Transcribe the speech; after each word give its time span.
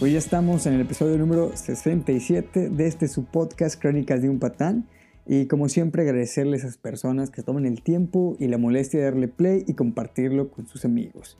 Hoy 0.00 0.12
ya 0.12 0.18
estamos 0.18 0.64
en 0.66 0.74
el 0.74 0.82
episodio 0.82 1.18
número 1.18 1.56
67 1.56 2.70
de 2.70 2.86
este 2.86 3.08
su 3.08 3.24
podcast 3.24 3.80
Crónicas 3.80 4.22
de 4.22 4.30
un 4.30 4.38
Patán. 4.38 4.86
Y 5.26 5.46
como 5.46 5.68
siempre 5.68 6.02
agradecerle 6.02 6.54
a 6.54 6.58
esas 6.60 6.76
personas 6.76 7.30
que 7.30 7.42
toman 7.42 7.66
el 7.66 7.82
tiempo 7.82 8.36
y 8.38 8.46
la 8.46 8.58
molestia 8.58 9.00
de 9.00 9.06
darle 9.06 9.26
play 9.26 9.64
y 9.66 9.74
compartirlo 9.74 10.52
con 10.52 10.68
sus 10.68 10.84
amigos. 10.84 11.36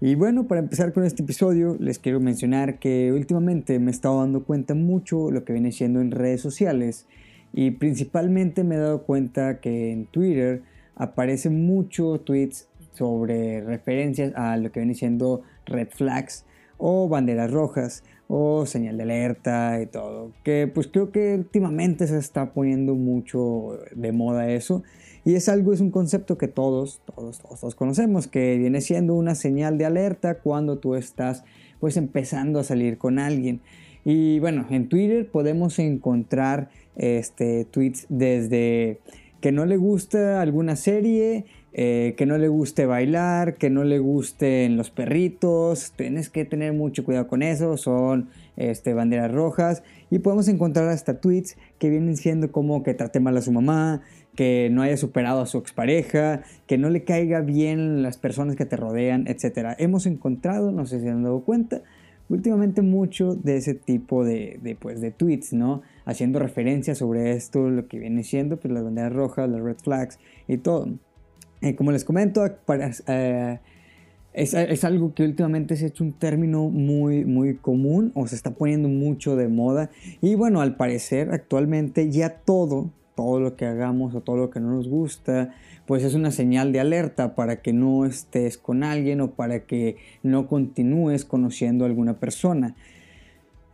Y 0.00 0.16
bueno, 0.16 0.48
para 0.48 0.60
empezar 0.60 0.92
con 0.92 1.04
este 1.04 1.22
episodio, 1.22 1.76
les 1.78 2.00
quiero 2.00 2.18
mencionar 2.18 2.80
que 2.80 3.12
últimamente 3.12 3.78
me 3.78 3.92
he 3.92 3.94
estado 3.94 4.18
dando 4.18 4.42
cuenta 4.42 4.74
mucho 4.74 5.30
lo 5.30 5.44
que 5.44 5.52
viene 5.52 5.70
siendo 5.70 6.00
en 6.00 6.10
redes 6.10 6.40
sociales. 6.40 7.06
Y 7.52 7.70
principalmente 7.70 8.64
me 8.64 8.74
he 8.74 8.78
dado 8.78 9.04
cuenta 9.04 9.60
que 9.60 9.92
en 9.92 10.06
Twitter 10.06 10.62
aparecen 10.96 11.64
muchos 11.64 12.24
tweets 12.24 12.66
sobre 12.92 13.60
referencias 13.60 14.32
a 14.34 14.56
lo 14.56 14.72
que 14.72 14.80
viene 14.80 14.96
siendo 14.96 15.42
red 15.64 15.90
flags 15.90 16.44
o 16.78 17.08
banderas 17.08 17.50
rojas 17.50 18.02
o 18.28 18.66
señal 18.66 18.96
de 18.96 19.02
alerta 19.02 19.80
y 19.80 19.86
todo. 19.86 20.32
Que 20.42 20.70
pues 20.72 20.86
creo 20.88 21.10
que 21.12 21.34
últimamente 21.34 22.06
se 22.06 22.18
está 22.18 22.52
poniendo 22.52 22.94
mucho 22.94 23.78
de 23.94 24.12
moda 24.12 24.50
eso. 24.50 24.82
Y 25.24 25.36
es 25.36 25.48
algo, 25.48 25.72
es 25.72 25.80
un 25.80 25.90
concepto 25.90 26.36
que 26.36 26.48
todos, 26.48 27.00
todos, 27.14 27.38
todos, 27.38 27.74
conocemos, 27.74 28.26
que 28.26 28.58
viene 28.58 28.82
siendo 28.82 29.14
una 29.14 29.34
señal 29.34 29.78
de 29.78 29.86
alerta 29.86 30.40
cuando 30.40 30.78
tú 30.78 30.94
estás 30.96 31.44
pues 31.80 31.96
empezando 31.96 32.60
a 32.60 32.64
salir 32.64 32.98
con 32.98 33.18
alguien. 33.18 33.60
Y 34.04 34.38
bueno, 34.40 34.66
en 34.68 34.88
Twitter 34.88 35.30
podemos 35.30 35.78
encontrar 35.78 36.68
este, 36.96 37.64
tweets 37.64 38.06
desde 38.10 39.00
que 39.40 39.50
no 39.50 39.64
le 39.64 39.76
gusta 39.76 40.40
alguna 40.40 40.76
serie, 40.76 41.46
eh, 41.76 42.14
que 42.16 42.24
no 42.24 42.38
le 42.38 42.46
guste 42.46 42.86
bailar, 42.86 43.54
que 43.54 43.68
no 43.68 43.82
le 43.82 43.98
gusten 43.98 44.76
los 44.76 44.90
perritos, 44.90 45.92
tienes 45.96 46.30
que 46.30 46.44
tener 46.44 46.72
mucho 46.72 47.04
cuidado 47.04 47.26
con 47.26 47.42
eso, 47.42 47.76
son 47.76 48.28
este, 48.56 48.94
banderas 48.94 49.32
rojas 49.32 49.82
y 50.08 50.20
podemos 50.20 50.46
encontrar 50.46 50.88
hasta 50.88 51.18
tweets 51.20 51.56
que 51.80 51.90
vienen 51.90 52.16
siendo 52.16 52.52
como 52.52 52.84
que 52.84 52.94
trate 52.94 53.18
mal 53.18 53.36
a 53.36 53.42
su 53.42 53.50
mamá, 53.50 54.02
que 54.36 54.68
no 54.70 54.82
haya 54.82 54.96
superado 54.96 55.40
a 55.40 55.46
su 55.46 55.58
expareja, 55.58 56.42
que 56.68 56.78
no 56.78 56.90
le 56.90 57.02
caiga 57.02 57.40
bien 57.40 58.04
las 58.04 58.18
personas 58.18 58.54
que 58.54 58.66
te 58.66 58.76
rodean, 58.76 59.26
etc. 59.26 59.74
Hemos 59.78 60.06
encontrado, 60.06 60.70
no 60.70 60.86
sé 60.86 61.00
si 61.00 61.08
han 61.08 61.24
dado 61.24 61.40
cuenta, 61.40 61.82
últimamente 62.28 62.82
mucho 62.82 63.34
de 63.34 63.56
ese 63.56 63.74
tipo 63.74 64.24
de, 64.24 64.60
de, 64.62 64.76
pues, 64.76 65.00
tweets, 65.16 65.52
¿no? 65.52 65.82
Haciendo 66.04 66.38
referencia 66.38 66.94
sobre 66.94 67.32
esto, 67.32 67.68
lo 67.68 67.88
que 67.88 67.98
viene 67.98 68.22
siendo 68.22 68.58
pues, 68.58 68.72
las 68.72 68.84
banderas 68.84 69.12
rojas, 69.12 69.50
las 69.50 69.60
red 69.60 69.76
flags 69.82 70.20
y 70.46 70.58
todo. 70.58 70.88
Eh, 71.64 71.76
como 71.76 71.92
les 71.92 72.04
comento, 72.04 72.44
eh, 72.44 73.58
es, 74.34 74.84
algo 74.84 75.14
que 75.14 75.24
últimamente 75.24 75.76
se 75.76 75.86
ha 75.86 75.88
hecho 75.88 76.04
un 76.04 76.12
término 76.12 76.68
muy, 76.68 77.24
muy 77.24 77.54
común 77.54 78.12
o 78.14 78.26
se 78.26 78.36
está 78.36 78.50
poniendo 78.50 78.90
mucho 78.90 79.34
de 79.34 79.48
moda. 79.48 79.88
Y 80.20 80.34
bueno, 80.34 80.60
al 80.60 80.76
parecer 80.76 81.30
actualmente 81.32 82.10
ya 82.10 82.28
todo, 82.44 82.90
todo 83.14 83.40
lo 83.40 83.56
que 83.56 83.64
hagamos 83.64 84.14
o 84.14 84.20
todo 84.20 84.36
lo 84.36 84.50
que 84.50 84.60
no 84.60 84.72
nos 84.72 84.88
gusta, 84.88 85.54
pues 85.86 86.04
es 86.04 86.12
una 86.12 86.32
señal 86.32 86.70
de 86.70 86.80
alerta 86.80 87.34
para 87.34 87.62
que 87.62 87.72
no 87.72 88.04
estés 88.04 88.58
con 88.58 88.84
alguien 88.84 89.22
o 89.22 89.30
para 89.30 89.60
que 89.60 89.96
no 90.22 90.46
continúes 90.48 91.24
conociendo 91.24 91.86
a 91.86 91.88
alguna 91.88 92.20
persona. 92.20 92.76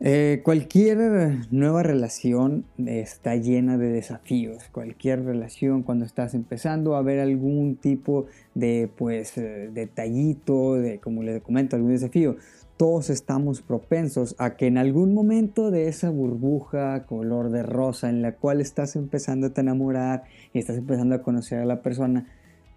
Eh, 0.03 0.41
cualquier 0.45 1.47
nueva 1.51 1.83
relación 1.83 2.65
está 2.87 3.37
llena 3.37 3.77
de 3.77 3.93
desafíos. 3.93 4.65
Cualquier 4.73 5.25
relación 5.27 5.83
cuando 5.83 6.07
estás 6.07 6.33
empezando 6.33 6.97
a 6.97 7.03
ver 7.03 7.21
algún 7.21 7.77
tipo 7.77 8.25
de 8.55 8.89
pues 8.97 9.37
eh, 9.37 9.69
detallito, 9.75 10.77
de 10.77 11.01
como 11.01 11.23
les 11.23 11.43
comento, 11.43 11.77
algún 11.77 11.93
desafío, 11.93 12.37
todos 12.79 13.11
estamos 13.11 13.61
propensos 13.61 14.35
a 14.39 14.57
que 14.57 14.67
en 14.67 14.79
algún 14.79 15.13
momento 15.13 15.71
de 15.71 15.89
esa 15.89 16.09
burbuja 16.09 17.05
color 17.05 17.51
de 17.51 17.63
rosa 17.63 18.09
en 18.09 18.23
la 18.23 18.33
cual 18.33 18.63
estás 18.63 18.97
empezando 18.97 19.49
a 19.49 19.51
te 19.51 19.61
enamorar 19.61 20.25
y 20.55 20.61
estás 20.61 20.79
empezando 20.79 21.15
a 21.15 21.23
conocer 21.23 21.59
a 21.59 21.67
la 21.67 21.83
persona, 21.83 22.27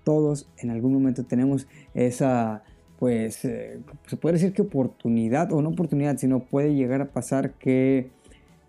todos 0.03 0.49
en 0.57 0.71
algún 0.71 0.91
momento 0.91 1.23
tenemos 1.23 1.67
esa 1.93 2.63
pues 3.03 3.43
eh, 3.43 3.81
se 4.07 4.15
puede 4.15 4.35
decir 4.35 4.53
que 4.53 4.61
oportunidad, 4.61 5.51
o 5.51 5.61
no 5.61 5.71
oportunidad, 5.71 6.15
sino 6.15 6.39
puede 6.39 6.73
llegar 6.73 7.01
a 7.01 7.11
pasar 7.11 7.51
que 7.55 7.97
eh, 7.97 8.09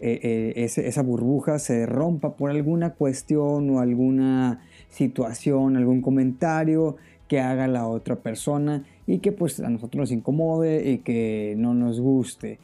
eh, 0.00 0.52
esa 0.56 1.02
burbuja 1.04 1.60
se 1.60 1.86
rompa 1.86 2.34
por 2.34 2.50
alguna 2.50 2.94
cuestión 2.94 3.70
o 3.70 3.78
alguna 3.78 4.60
situación, 4.88 5.76
algún 5.76 6.02
comentario 6.02 6.96
que 7.28 7.38
haga 7.38 7.68
la 7.68 7.86
otra 7.86 8.16
persona 8.16 8.82
y 9.06 9.20
que 9.20 9.30
pues 9.30 9.60
a 9.60 9.70
nosotros 9.70 10.00
nos 10.00 10.10
incomode 10.10 10.90
y 10.90 10.98
que 10.98 11.54
no 11.56 11.72
nos 11.72 12.00
guste. 12.00 12.58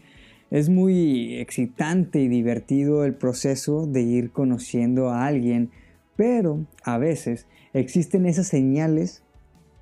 Es 0.50 0.68
muy 0.68 1.36
excitante 1.36 2.20
y 2.20 2.26
divertido 2.26 3.04
el 3.04 3.14
proceso 3.14 3.86
de 3.86 4.02
ir 4.02 4.32
conociendo 4.32 5.10
a 5.10 5.24
alguien, 5.24 5.70
pero 6.16 6.66
a 6.82 6.98
veces 6.98 7.46
existen 7.72 8.26
esas 8.26 8.48
señales 8.48 9.22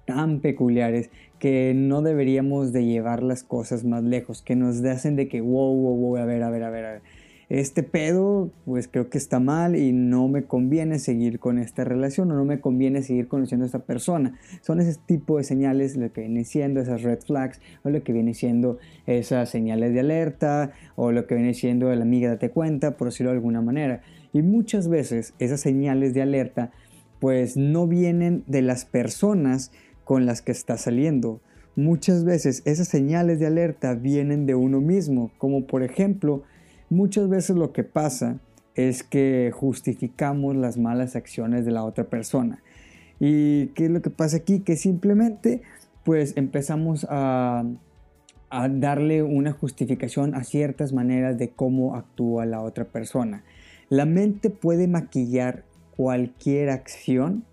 tan 0.08 0.40
peculiares 0.40 1.10
que 1.38 1.72
no 1.74 2.02
deberíamos 2.02 2.72
de 2.72 2.84
llevar 2.84 3.22
las 3.22 3.44
cosas 3.44 3.84
más 3.84 4.02
lejos, 4.02 4.42
que 4.42 4.56
nos 4.56 4.82
hacen 4.84 5.16
de 5.16 5.28
que, 5.28 5.40
wow, 5.40 5.74
wow, 5.74 5.96
wow, 5.96 6.16
a 6.16 6.24
ver, 6.24 6.42
a 6.42 6.50
ver, 6.50 6.62
a 6.62 6.70
ver, 6.70 6.84
a 6.84 6.92
ver. 6.92 7.02
Este 7.48 7.82
pedo, 7.82 8.50
pues 8.66 8.88
creo 8.88 9.08
que 9.08 9.16
está 9.16 9.40
mal 9.40 9.74
y 9.74 9.92
no 9.92 10.28
me 10.28 10.44
conviene 10.44 10.98
seguir 10.98 11.38
con 11.38 11.58
esta 11.58 11.82
relación 11.82 12.30
o 12.30 12.34
no 12.34 12.44
me 12.44 12.60
conviene 12.60 13.02
seguir 13.02 13.26
conociendo 13.26 13.64
a 13.64 13.66
esta 13.66 13.78
persona. 13.78 14.38
Son 14.60 14.80
ese 14.80 15.00
tipo 15.06 15.38
de 15.38 15.44
señales 15.44 15.96
lo 15.96 16.12
que 16.12 16.20
viene 16.20 16.44
siendo 16.44 16.80
esas 16.80 17.02
red 17.02 17.20
flags 17.20 17.58
o 17.84 17.88
lo 17.88 18.02
que 18.02 18.12
viene 18.12 18.34
siendo 18.34 18.76
esas 19.06 19.48
señales 19.48 19.94
de 19.94 20.00
alerta 20.00 20.72
o 20.94 21.10
lo 21.10 21.26
que 21.26 21.36
viene 21.36 21.54
siendo 21.54 21.88
la 21.94 22.02
amiga 22.02 22.28
date 22.28 22.50
cuenta, 22.50 22.98
por 22.98 23.08
decirlo 23.08 23.30
de 23.30 23.38
alguna 23.38 23.62
manera. 23.62 24.02
Y 24.34 24.42
muchas 24.42 24.88
veces 24.88 25.32
esas 25.38 25.60
señales 25.62 26.12
de 26.12 26.20
alerta 26.20 26.70
pues 27.18 27.56
no 27.56 27.86
vienen 27.86 28.44
de 28.46 28.60
las 28.60 28.84
personas 28.84 29.72
con 30.08 30.24
las 30.24 30.40
que 30.40 30.52
está 30.52 30.78
saliendo. 30.78 31.42
Muchas 31.76 32.24
veces 32.24 32.62
esas 32.64 32.88
señales 32.88 33.40
de 33.40 33.46
alerta 33.46 33.92
vienen 33.92 34.46
de 34.46 34.54
uno 34.54 34.80
mismo, 34.80 35.30
como 35.36 35.66
por 35.66 35.82
ejemplo, 35.82 36.44
muchas 36.88 37.28
veces 37.28 37.56
lo 37.56 37.74
que 37.74 37.84
pasa 37.84 38.40
es 38.74 39.02
que 39.02 39.52
justificamos 39.54 40.56
las 40.56 40.78
malas 40.78 41.14
acciones 41.14 41.66
de 41.66 41.72
la 41.72 41.84
otra 41.84 42.04
persona. 42.04 42.62
¿Y 43.20 43.66
qué 43.74 43.84
es 43.84 43.90
lo 43.90 44.00
que 44.00 44.08
pasa 44.08 44.38
aquí? 44.38 44.60
Que 44.60 44.76
simplemente 44.76 45.60
pues 46.04 46.38
empezamos 46.38 47.06
a, 47.10 47.64
a 48.48 48.68
darle 48.70 49.22
una 49.22 49.52
justificación 49.52 50.34
a 50.34 50.42
ciertas 50.42 50.94
maneras 50.94 51.36
de 51.36 51.50
cómo 51.50 51.96
actúa 51.96 52.46
la 52.46 52.62
otra 52.62 52.86
persona. 52.86 53.44
La 53.90 54.06
mente 54.06 54.48
puede 54.48 54.88
maquillar 54.88 55.64
cualquier 55.98 56.70
acción 56.70 57.44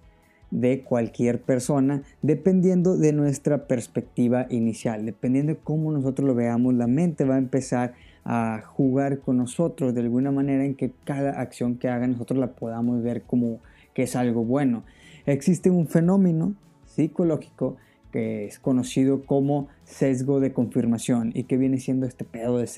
de 0.55 0.83
cualquier 0.83 1.41
persona, 1.41 2.01
dependiendo 2.21 2.95
de 2.95 3.11
nuestra 3.11 3.67
perspectiva 3.67 4.47
inicial, 4.49 5.05
dependiendo 5.05 5.53
de 5.53 5.59
cómo 5.59 5.91
nosotros 5.91 6.25
lo 6.25 6.33
veamos, 6.33 6.73
la 6.75 6.87
mente 6.87 7.25
va 7.25 7.35
a 7.35 7.39
empezar 7.39 7.93
a 8.23 8.63
jugar 8.65 9.19
con 9.19 9.35
nosotros 9.35 9.93
de 9.93 9.99
alguna 9.99 10.31
manera 10.31 10.63
en 10.63 10.75
que 10.75 10.91
cada 11.03 11.41
acción 11.41 11.75
que 11.75 11.89
haga 11.89 12.07
nosotros 12.07 12.39
la 12.39 12.53
podamos 12.53 13.03
ver 13.03 13.23
como 13.23 13.59
que 13.93 14.03
es 14.03 14.15
algo 14.15 14.45
bueno. 14.45 14.83
Existe 15.25 15.69
un 15.69 15.87
fenómeno 15.87 16.55
psicológico 16.85 17.75
que 18.13 18.45
es 18.45 18.57
conocido 18.57 19.25
como 19.25 19.67
sesgo 19.83 20.39
de 20.39 20.53
confirmación 20.53 21.31
y 21.35 21.43
que 21.43 21.57
viene 21.57 21.79
siendo 21.79 22.05
este 22.05 22.23
pedo 22.23 22.57
de, 22.59 22.69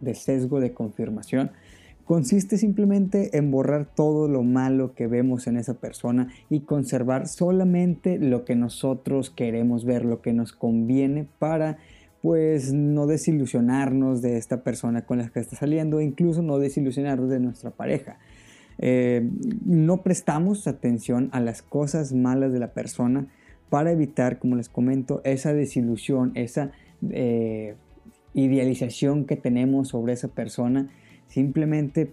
de 0.00 0.14
sesgo 0.14 0.60
de 0.60 0.72
confirmación 0.72 1.50
consiste 2.08 2.56
simplemente 2.56 3.36
en 3.36 3.50
borrar 3.50 3.84
todo 3.84 4.28
lo 4.28 4.42
malo 4.42 4.94
que 4.94 5.06
vemos 5.06 5.46
en 5.46 5.58
esa 5.58 5.74
persona 5.74 6.28
y 6.48 6.60
conservar 6.60 7.28
solamente 7.28 8.18
lo 8.18 8.46
que 8.46 8.56
nosotros 8.56 9.28
queremos 9.28 9.84
ver, 9.84 10.06
lo 10.06 10.22
que 10.22 10.32
nos 10.32 10.54
conviene 10.54 11.28
para 11.38 11.76
pues 12.22 12.72
no 12.72 13.06
desilusionarnos 13.06 14.22
de 14.22 14.38
esta 14.38 14.62
persona 14.62 15.04
con 15.04 15.18
la 15.18 15.28
que 15.28 15.40
está 15.40 15.56
saliendo, 15.56 16.00
incluso 16.00 16.40
no 16.40 16.58
desilusionarnos 16.58 17.28
de 17.28 17.40
nuestra 17.40 17.72
pareja. 17.72 18.18
Eh, 18.78 19.28
no 19.66 20.02
prestamos 20.02 20.66
atención 20.66 21.28
a 21.32 21.40
las 21.40 21.60
cosas 21.60 22.14
malas 22.14 22.54
de 22.54 22.58
la 22.58 22.72
persona 22.72 23.26
para 23.68 23.92
evitar, 23.92 24.38
como 24.38 24.56
les 24.56 24.70
comento, 24.70 25.20
esa 25.24 25.52
desilusión, 25.52 26.32
esa 26.36 26.70
eh, 27.10 27.74
idealización 28.32 29.26
que 29.26 29.36
tenemos 29.36 29.88
sobre 29.88 30.14
esa 30.14 30.28
persona 30.28 30.88
simplemente 31.28 32.12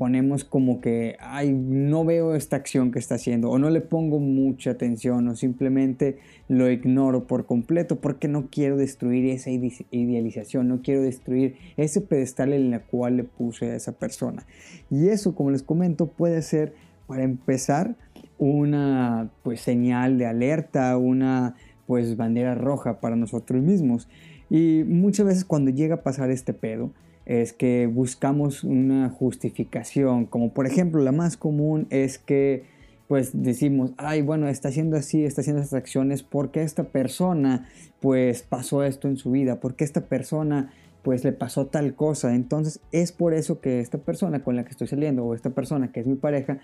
ponemos 0.00 0.44
como 0.44 0.80
que, 0.80 1.18
ay, 1.20 1.52
no 1.52 2.06
veo 2.06 2.34
esta 2.34 2.56
acción 2.56 2.90
que 2.90 2.98
está 2.98 3.16
haciendo 3.16 3.50
o 3.50 3.58
no 3.58 3.68
le 3.68 3.82
pongo 3.82 4.18
mucha 4.18 4.70
atención 4.70 5.28
o 5.28 5.36
simplemente 5.36 6.16
lo 6.48 6.70
ignoro 6.70 7.26
por 7.26 7.44
completo 7.44 8.00
porque 8.00 8.26
no 8.26 8.48
quiero 8.50 8.78
destruir 8.78 9.26
esa 9.26 9.50
idealización, 9.50 10.68
no 10.68 10.80
quiero 10.80 11.02
destruir 11.02 11.56
ese 11.76 12.00
pedestal 12.00 12.54
en 12.54 12.72
el 12.72 12.80
cual 12.80 13.18
le 13.18 13.24
puse 13.24 13.72
a 13.72 13.76
esa 13.76 13.92
persona. 13.92 14.46
Y 14.90 15.08
eso, 15.08 15.34
como 15.34 15.50
les 15.50 15.62
comento, 15.62 16.06
puede 16.06 16.40
ser 16.40 16.72
para 17.06 17.22
empezar 17.22 17.94
una 18.38 19.30
pues 19.42 19.60
señal 19.60 20.16
de 20.16 20.24
alerta, 20.24 20.96
una 20.96 21.56
pues 21.86 22.16
bandera 22.16 22.54
roja 22.54 23.00
para 23.00 23.16
nosotros 23.16 23.62
mismos. 23.62 24.08
Y 24.48 24.82
muchas 24.86 25.26
veces 25.26 25.44
cuando 25.44 25.70
llega 25.70 25.96
a 25.96 26.02
pasar 26.02 26.30
este 26.30 26.54
pedo, 26.54 26.90
es 27.26 27.52
que 27.52 27.86
buscamos 27.86 28.64
una 28.64 29.08
justificación, 29.08 30.26
como 30.26 30.52
por 30.52 30.66
ejemplo 30.66 31.02
la 31.02 31.12
más 31.12 31.36
común 31.36 31.86
es 31.90 32.18
que 32.18 32.64
pues 33.08 33.30
decimos, 33.32 33.92
ay, 33.96 34.22
bueno, 34.22 34.48
está 34.48 34.68
haciendo 34.68 34.96
así, 34.96 35.24
está 35.24 35.40
haciendo 35.40 35.60
estas 35.60 35.76
acciones 35.76 36.22
porque 36.22 36.62
esta 36.62 36.84
persona 36.84 37.68
pues 37.98 38.42
pasó 38.42 38.84
esto 38.84 39.08
en 39.08 39.16
su 39.16 39.32
vida, 39.32 39.58
porque 39.58 39.82
esta 39.82 40.02
persona 40.02 40.72
pues 41.02 41.24
le 41.24 41.32
pasó 41.32 41.66
tal 41.66 41.94
cosa, 41.94 42.34
entonces 42.34 42.80
es 42.92 43.10
por 43.10 43.34
eso 43.34 43.60
que 43.60 43.80
esta 43.80 43.98
persona 43.98 44.44
con 44.44 44.54
la 44.54 44.64
que 44.64 44.70
estoy 44.70 44.86
saliendo 44.86 45.24
o 45.24 45.34
esta 45.34 45.50
persona 45.50 45.90
que 45.90 46.00
es 46.00 46.06
mi 46.06 46.16
pareja, 46.16 46.58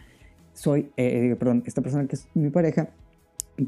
soy, 0.52 0.90
eh, 0.96 1.30
eh, 1.32 1.36
perdón, 1.36 1.64
esta 1.66 1.82
persona 1.82 2.06
que 2.06 2.16
es 2.16 2.28
mi 2.34 2.50
pareja, 2.50 2.90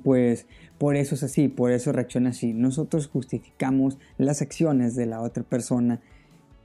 pues 0.05 0.46
por 0.79 0.96
eso 0.96 1.14
es 1.14 1.23
así, 1.23 1.49
por 1.49 1.73
eso 1.73 1.93
reacciona 1.93 2.31
así. 2.31 2.52
Nosotros 2.52 3.08
justificamos 3.08 3.99
las 4.19 4.43
acciones 4.43 4.94
de 4.94 5.06
la 5.06 5.20
otra 5.20 5.43
persona 5.43 6.00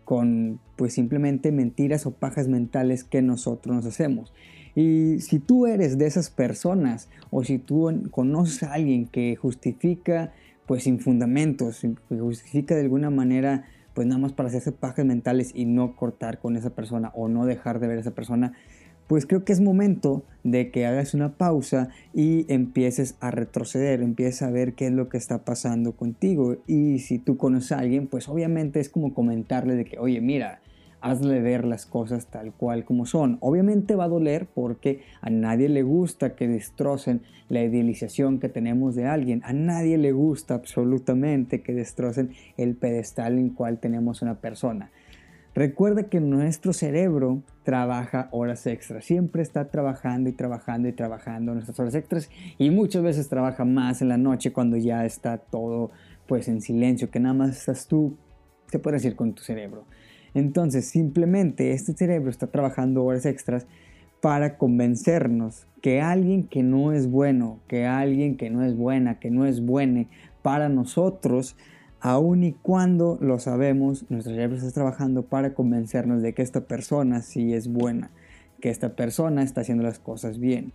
con 0.03 0.59
pues 0.75 0.94
simplemente 0.94 1.51
mentiras 1.51 2.05
o 2.05 2.11
pajas 2.11 2.47
mentales 2.47 3.03
que 3.03 3.21
nosotros 3.21 3.75
nos 3.75 3.85
hacemos. 3.85 4.33
Y 4.75 5.19
si 5.19 5.39
tú 5.39 5.67
eres 5.67 5.97
de 5.97 6.07
esas 6.07 6.29
personas 6.29 7.09
o 7.29 7.44
si 7.44 7.59
tú 7.59 7.91
conoces 8.11 8.63
a 8.63 8.73
alguien 8.73 9.05
que 9.05 9.35
justifica 9.35 10.33
pues 10.65 10.83
sin 10.83 11.00
fundamentos, 11.00 11.81
que 11.81 12.19
justifica 12.19 12.73
de 12.73 12.81
alguna 12.81 13.09
manera 13.09 13.65
pues 13.94 14.07
nada 14.07 14.19
más 14.19 14.33
para 14.33 14.50
hacerse 14.50 14.71
pajas 14.71 15.05
mentales 15.05 15.51
y 15.53 15.65
no 15.65 15.95
cortar 15.95 16.39
con 16.39 16.55
esa 16.55 16.71
persona 16.71 17.11
o 17.13 17.27
no 17.27 17.45
dejar 17.45 17.79
de 17.79 17.88
ver 17.88 17.97
a 17.97 18.01
esa 18.01 18.15
persona, 18.15 18.53
pues 19.13 19.27
creo 19.27 19.45
que 19.45 19.54
es 19.54 19.62
momento 19.62 20.24
de 20.44 20.71
que 20.71 20.88
hagas 20.88 21.13
una 21.13 21.38
pausa 21.38 21.89
y 22.15 22.51
empieces 22.51 23.15
a 23.19 23.30
retroceder, 23.30 24.01
empieces 24.01 24.42
a 24.42 24.50
ver 24.50 24.74
qué 24.74 24.88
es 24.88 24.92
lo 24.92 25.07
que 25.07 25.18
está 25.18 25.45
pasando 25.45 25.92
contigo. 25.92 26.57
Y 26.65 26.98
si 26.98 27.19
tú 27.19 27.38
conoces 27.38 27.74
a 27.74 27.77
alguien, 27.77 28.07
pues 28.07 28.27
obviamente 28.27 28.80
es 28.80 28.89
como 28.89 29.13
comentarle 29.13 29.75
de 29.75 29.86
que, 29.86 30.00
oye, 30.00 30.19
mira, 30.19 30.62
hazle 31.00 31.42
ver 31.42 31.63
las 31.63 31.86
cosas 31.86 32.25
tal 32.25 32.54
cual 32.54 32.86
como 32.86 33.06
son. 33.06 33.38
Obviamente 33.42 33.94
va 33.94 34.06
a 34.06 34.07
doler 34.07 34.48
porque 34.51 35.01
a 35.21 35.30
nadie 35.30 35.69
le 35.69 35.83
gusta 35.83 36.36
que 36.36 36.48
destrocen 36.48 37.21
la 37.50 37.62
idealización 37.62 38.39
que 38.39 38.50
tenemos 38.50 38.95
de 38.95 39.06
alguien. 39.06 39.44
A 39.45 39.54
nadie 39.54 40.00
le 40.00 40.12
gusta 40.12 40.56
absolutamente 40.56 41.62
que 41.62 41.75
destrocen 41.75 42.31
el 42.57 42.74
pedestal 42.74 43.38
en 43.38 43.50
cual 43.50 43.77
tenemos 43.77 44.24
una 44.24 44.42
persona. 44.42 44.89
Recuerda 45.54 46.10
que 46.10 46.19
nuestro 46.19 46.74
cerebro 46.74 47.44
trabaja 47.63 48.27
horas 48.31 48.68
extras, 48.68 49.06
siempre 49.06 49.42
está 49.42 49.69
trabajando 49.69 50.30
y 50.30 50.33
trabajando 50.33 50.88
y 50.88 50.94
trabajando 50.94 51.54
nuestras 51.54 51.80
horas 51.80 51.95
extras 51.95 52.30
y 52.57 52.69
muchas 52.69 53.04
veces 53.04 53.30
trabaja 53.30 53.65
más 53.65 54.01
en 54.01 54.10
la 54.10 54.18
noche 54.18 54.54
cuando 54.54 54.77
ya 54.77 55.06
está 55.06 55.38
todo 55.38 55.92
pues 56.27 56.48
en 56.48 56.62
silencio, 56.62 57.10
que 57.10 57.19
nada 57.19 57.33
más 57.33 57.57
estás 57.57 57.88
tú, 57.88 58.18
se 58.68 58.80
puede 58.80 58.98
decir, 58.98 59.15
con 59.15 59.33
tu 59.33 59.44
cerebro. 59.44 59.86
Entonces, 60.33 60.86
simplemente 60.86 61.71
este 61.71 61.94
cerebro 61.94 62.30
está 62.30 62.48
trabajando 62.48 63.04
horas 63.04 63.25
extras 63.25 63.68
para 64.21 64.57
convencernos 64.57 65.68
que 65.81 66.01
alguien 66.01 66.44
que 66.44 66.63
no 66.63 66.94
es 66.94 67.10
bueno, 67.10 67.60
que 67.68 67.86
alguien 67.86 68.38
que 68.38 68.50
no 68.50 68.63
es 68.63 68.75
buena, 68.75 69.19
que 69.19 69.30
no 69.30 69.45
es 69.45 69.63
buena 69.63 70.06
para 70.42 70.69
nosotros, 70.69 71.57
aun 72.03 72.44
y 72.44 72.51
cuando 72.51 73.17
lo 73.21 73.39
sabemos, 73.39 74.05
nuestro 74.09 74.33
cerebro 74.33 74.57
está 74.57 74.71
trabajando 74.71 75.23
para 75.23 75.53
convencernos 75.53 76.21
de 76.21 76.33
que 76.33 76.41
esta 76.41 76.67
persona 76.67 77.21
sí 77.21 77.53
es 77.53 77.69
buena, 77.69 78.11
que 78.59 78.69
esta 78.69 78.97
persona 78.97 79.41
está 79.41 79.61
haciendo 79.61 79.85
las 79.85 80.00
cosas 80.00 80.38
bien. 80.38 80.73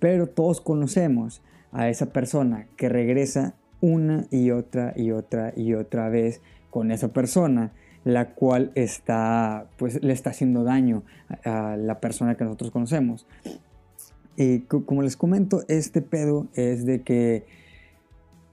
Pero 0.00 0.26
todos 0.26 0.60
conocemos 0.60 1.40
a 1.70 1.88
esa 1.88 2.06
persona 2.06 2.66
que 2.76 2.88
regresa 2.88 3.54
una 3.80 4.26
y 4.32 4.50
otra 4.50 4.92
y 4.96 5.12
otra 5.12 5.52
y 5.56 5.74
otra 5.74 6.08
vez 6.08 6.42
con 6.70 6.90
esa 6.90 7.12
persona 7.12 7.72
la 8.02 8.34
cual 8.34 8.72
está, 8.74 9.68
pues, 9.76 10.02
le 10.02 10.12
está 10.12 10.30
haciendo 10.30 10.64
daño 10.64 11.04
a 11.44 11.76
la 11.76 12.00
persona 12.00 12.34
que 12.34 12.42
nosotros 12.42 12.72
conocemos. 12.72 13.28
Y 14.36 14.60
como 14.62 15.02
les 15.02 15.16
comento, 15.16 15.62
este 15.68 16.02
pedo 16.02 16.48
es 16.54 16.86
de 16.86 17.02
que, 17.02 17.46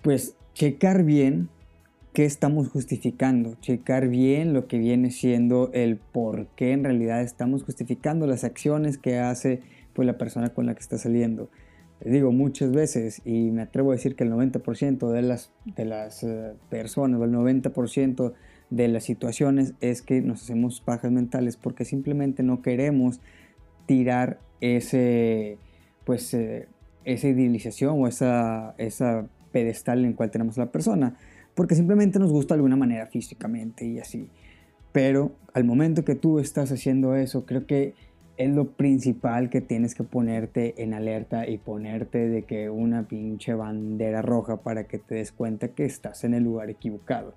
pues, 0.04 0.36
checar 0.54 1.04
bien 1.04 1.50
qué 2.14 2.26
estamos 2.26 2.70
justificando, 2.70 3.56
checar 3.60 4.08
bien 4.08 4.54
lo 4.54 4.68
que 4.68 4.78
viene 4.78 5.10
siendo 5.10 5.72
el 5.74 5.98
por 5.98 6.48
qué 6.56 6.72
en 6.72 6.84
realidad 6.84 7.22
estamos 7.22 7.64
justificando 7.64 8.28
las 8.28 8.44
acciones 8.44 9.00
que 9.00 9.18
hace 9.18 9.62
pues, 9.94 10.06
la 10.06 10.18
persona 10.18 10.50
con 10.50 10.68
la 10.68 10.76
que 10.76 10.82
está 10.82 10.98
saliendo. 10.98 11.50
Les 12.02 12.14
digo 12.14 12.32
muchas 12.32 12.72
veces, 12.72 13.22
y 13.26 13.50
me 13.50 13.64
atrevo 13.64 13.92
a 13.92 13.96
decir 13.96 14.16
que 14.16 14.26
el 14.26 14.32
90% 14.32 15.10
de 15.10 15.22
las, 15.24 15.52
de 15.66 15.86
las 15.86 16.24
eh, 16.24 16.54
personas, 16.70 17.20
o 17.20 17.24
el 17.24 17.32
90% 17.32 18.34
de 18.70 18.88
las 18.88 19.04
situaciones 19.04 19.74
es 19.82 20.02
que 20.02 20.22
nos 20.22 20.44
hacemos 20.44 20.82
pajas 20.82 21.12
mentales 21.12 21.58
porque 21.58 21.86
simplemente 21.86 22.44
no 22.44 22.62
queremos 22.62 23.22
tirar 23.86 24.40
ese, 24.62 25.58
pues, 26.06 26.34
eh, 26.34 26.68
esa 27.06 27.28
idealización 27.28 28.02
o 28.02 28.08
esa, 28.08 28.76
esa 28.78 29.28
pedestal 29.52 30.00
en 30.00 30.06
el 30.06 30.16
cual 30.16 30.30
tenemos 30.30 30.58
a 30.58 30.66
la 30.66 30.72
persona, 30.72 31.16
porque 31.56 31.76
simplemente 31.76 32.20
nos 32.20 32.32
gusta 32.32 32.54
de 32.54 32.60
alguna 32.60 32.76
manera 32.76 33.08
físicamente 33.08 33.86
y 33.86 34.00
así. 34.00 34.30
Pero 34.92 35.32
al 35.54 35.64
momento 35.64 36.06
que 36.06 36.16
tú 36.16 36.40
estás 36.40 36.72
haciendo 36.72 37.16
eso, 37.16 37.46
creo 37.46 37.66
que 37.66 37.96
es 38.38 38.50
lo 38.50 38.72
principal 38.72 39.50
que 39.50 39.62
tienes 39.62 39.94
que 39.94 40.04
ponerte 40.04 40.82
en 40.82 40.94
alerta 40.94 41.48
y 41.48 41.58
ponerte 41.58 42.28
de 42.30 42.44
que 42.44 42.70
una 42.70 43.08
pinche 43.08 43.54
bandera 43.54 44.22
roja 44.22 44.58
para 44.58 44.86
que 44.86 44.98
te 44.98 45.16
des 45.16 45.32
cuenta 45.32 45.70
que 45.70 45.86
estás 45.86 46.24
en 46.24 46.34
el 46.34 46.44
lugar 46.44 46.70
equivocado. 46.70 47.36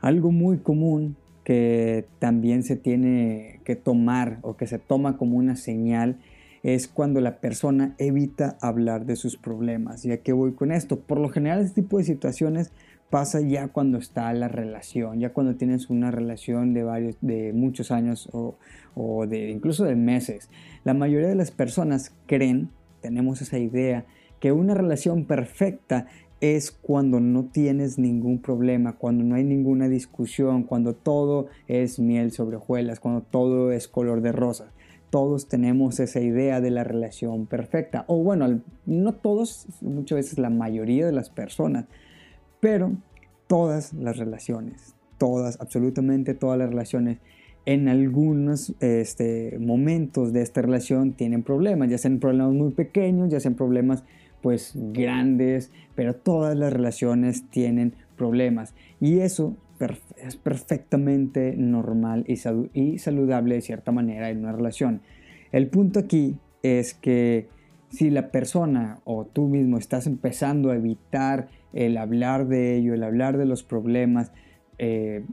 Algo 0.00 0.30
muy 0.30 0.58
común 0.58 1.16
que 1.44 2.06
también 2.18 2.62
se 2.62 2.76
tiene 2.76 3.60
que 3.64 3.76
tomar 3.76 4.38
o 4.42 4.56
que 4.56 4.66
se 4.66 4.78
toma 4.78 5.16
como 5.16 5.38
una 5.38 5.56
señal 5.56 6.18
es 6.62 6.88
cuando 6.88 7.20
la 7.22 7.40
persona 7.40 7.94
evita 7.96 8.58
hablar 8.60 9.06
de 9.06 9.16
sus 9.16 9.38
problemas. 9.38 10.04
¿Y 10.04 10.12
a 10.12 10.22
qué 10.22 10.34
voy 10.34 10.52
con 10.52 10.72
esto? 10.72 11.00
Por 11.00 11.18
lo 11.18 11.30
general 11.30 11.60
este 11.60 11.82
tipo 11.82 11.96
de 11.96 12.04
situaciones 12.04 12.72
pasa 13.10 13.40
ya 13.40 13.68
cuando 13.68 13.98
está 13.98 14.32
la 14.32 14.48
relación, 14.48 15.20
ya 15.20 15.32
cuando 15.32 15.56
tienes 15.56 15.90
una 15.90 16.10
relación 16.10 16.72
de 16.72 16.84
varios, 16.84 17.16
de 17.20 17.52
muchos 17.52 17.90
años 17.90 18.28
o, 18.32 18.56
o 18.94 19.26
de 19.26 19.50
incluso 19.50 19.84
de 19.84 19.96
meses. 19.96 20.48
La 20.84 20.94
mayoría 20.94 21.28
de 21.28 21.34
las 21.34 21.50
personas 21.50 22.14
creen, 22.26 22.70
tenemos 23.02 23.42
esa 23.42 23.58
idea, 23.58 24.06
que 24.38 24.52
una 24.52 24.74
relación 24.74 25.26
perfecta 25.26 26.06
es 26.40 26.70
cuando 26.70 27.20
no 27.20 27.44
tienes 27.44 27.98
ningún 27.98 28.40
problema, 28.40 28.96
cuando 28.96 29.24
no 29.24 29.34
hay 29.34 29.44
ninguna 29.44 29.88
discusión, 29.88 30.62
cuando 30.62 30.94
todo 30.94 31.48
es 31.68 31.98
miel 31.98 32.32
sobre 32.32 32.56
hojuelas, 32.56 33.00
cuando 33.00 33.22
todo 33.22 33.72
es 33.72 33.88
color 33.88 34.22
de 34.22 34.32
rosa. 34.32 34.72
Todos 35.10 35.48
tenemos 35.48 36.00
esa 36.00 36.20
idea 36.20 36.60
de 36.60 36.70
la 36.70 36.84
relación 36.84 37.46
perfecta. 37.46 38.04
O 38.06 38.22
bueno, 38.22 38.60
no 38.86 39.14
todos, 39.14 39.66
muchas 39.82 40.16
veces 40.16 40.38
la 40.38 40.50
mayoría 40.50 41.04
de 41.04 41.12
las 41.12 41.30
personas, 41.30 41.86
pero 42.60 42.92
todas 43.46 43.92
las 43.94 44.16
relaciones, 44.16 44.94
todas, 45.18 45.60
absolutamente 45.60 46.34
todas 46.34 46.58
las 46.58 46.70
relaciones, 46.70 47.18
en 47.66 47.88
algunos 47.88 48.74
este, 48.80 49.58
momentos 49.58 50.32
de 50.32 50.42
esta 50.42 50.62
relación 50.62 51.12
tienen 51.12 51.42
problemas, 51.42 51.90
ya 51.90 51.98
sean 51.98 52.18
problemas 52.18 52.52
muy 52.52 52.70
pequeños, 52.72 53.28
ya 53.30 53.40
sean 53.40 53.54
problemas 53.54 54.04
pues 54.40 54.72
grandes, 54.74 55.70
pero 55.94 56.14
todas 56.14 56.56
las 56.56 56.72
relaciones 56.72 57.48
tienen 57.50 57.94
problemas 58.16 58.74
y 59.00 59.18
eso 59.20 59.56
es 60.16 60.36
perfectamente 60.36 61.54
normal 61.56 62.24
y, 62.26 62.98
saludable 62.98 63.54
de 63.54 63.60
cierta 63.60 63.92
manera 63.92 64.30
en 64.30 64.40
una 64.40 64.52
relación. 64.52 65.00
El 65.52 65.68
punto 65.68 66.00
aquí 66.00 66.36
es 66.62 66.94
que 66.94 67.48
si 67.88 68.10
la 68.10 68.30
persona 68.30 69.00
o 69.04 69.24
tú 69.24 69.48
mismo 69.48 69.78
estás 69.78 70.06
empezando 70.06 70.70
a 70.70 70.76
evitar 70.76 71.48
el 71.72 71.96
hablar 71.96 72.48
de 72.48 72.76
ello, 72.76 72.94
el 72.94 73.02
hablar 73.02 73.38
de 73.38 73.46
los 73.46 73.62
problemas, 73.62 74.32
eh, 74.78 75.24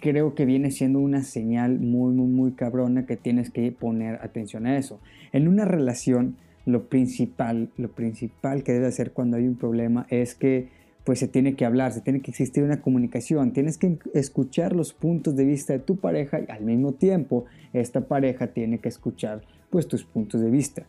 creo 0.00 0.34
que 0.34 0.44
viene 0.44 0.70
siendo 0.70 1.00
una 1.00 1.22
señal 1.22 1.78
muy, 1.78 2.12
muy, 2.12 2.26
muy 2.26 2.52
cabrona 2.52 3.06
que 3.06 3.16
tienes 3.16 3.50
que 3.50 3.70
poner 3.72 4.16
atención 4.22 4.66
a 4.66 4.76
eso. 4.76 5.00
En 5.32 5.48
una 5.48 5.64
relación, 5.64 6.36
lo 6.64 6.88
principal, 6.88 7.70
lo 7.76 7.90
principal 7.90 8.62
que 8.62 8.72
debe 8.72 8.86
hacer 8.86 9.12
cuando 9.12 9.36
hay 9.36 9.46
un 9.46 9.56
problema 9.56 10.06
es 10.10 10.34
que 10.34 10.68
pues 11.04 11.20
se 11.20 11.28
tiene 11.28 11.54
que 11.54 11.64
hablar, 11.64 11.92
se 11.92 12.00
tiene 12.00 12.20
que 12.20 12.32
existir 12.32 12.64
una 12.64 12.80
comunicación, 12.80 13.52
tienes 13.52 13.78
que 13.78 13.96
escuchar 14.12 14.74
los 14.74 14.92
puntos 14.92 15.36
de 15.36 15.44
vista 15.44 15.72
de 15.72 15.78
tu 15.78 15.96
pareja 15.96 16.40
y 16.40 16.50
al 16.50 16.64
mismo 16.64 16.94
tiempo 16.94 17.44
esta 17.72 18.08
pareja 18.08 18.48
tiene 18.48 18.80
que 18.80 18.88
escuchar 18.88 19.42
pues 19.70 19.86
tus 19.86 20.04
puntos 20.04 20.40
de 20.40 20.50
vista. 20.50 20.84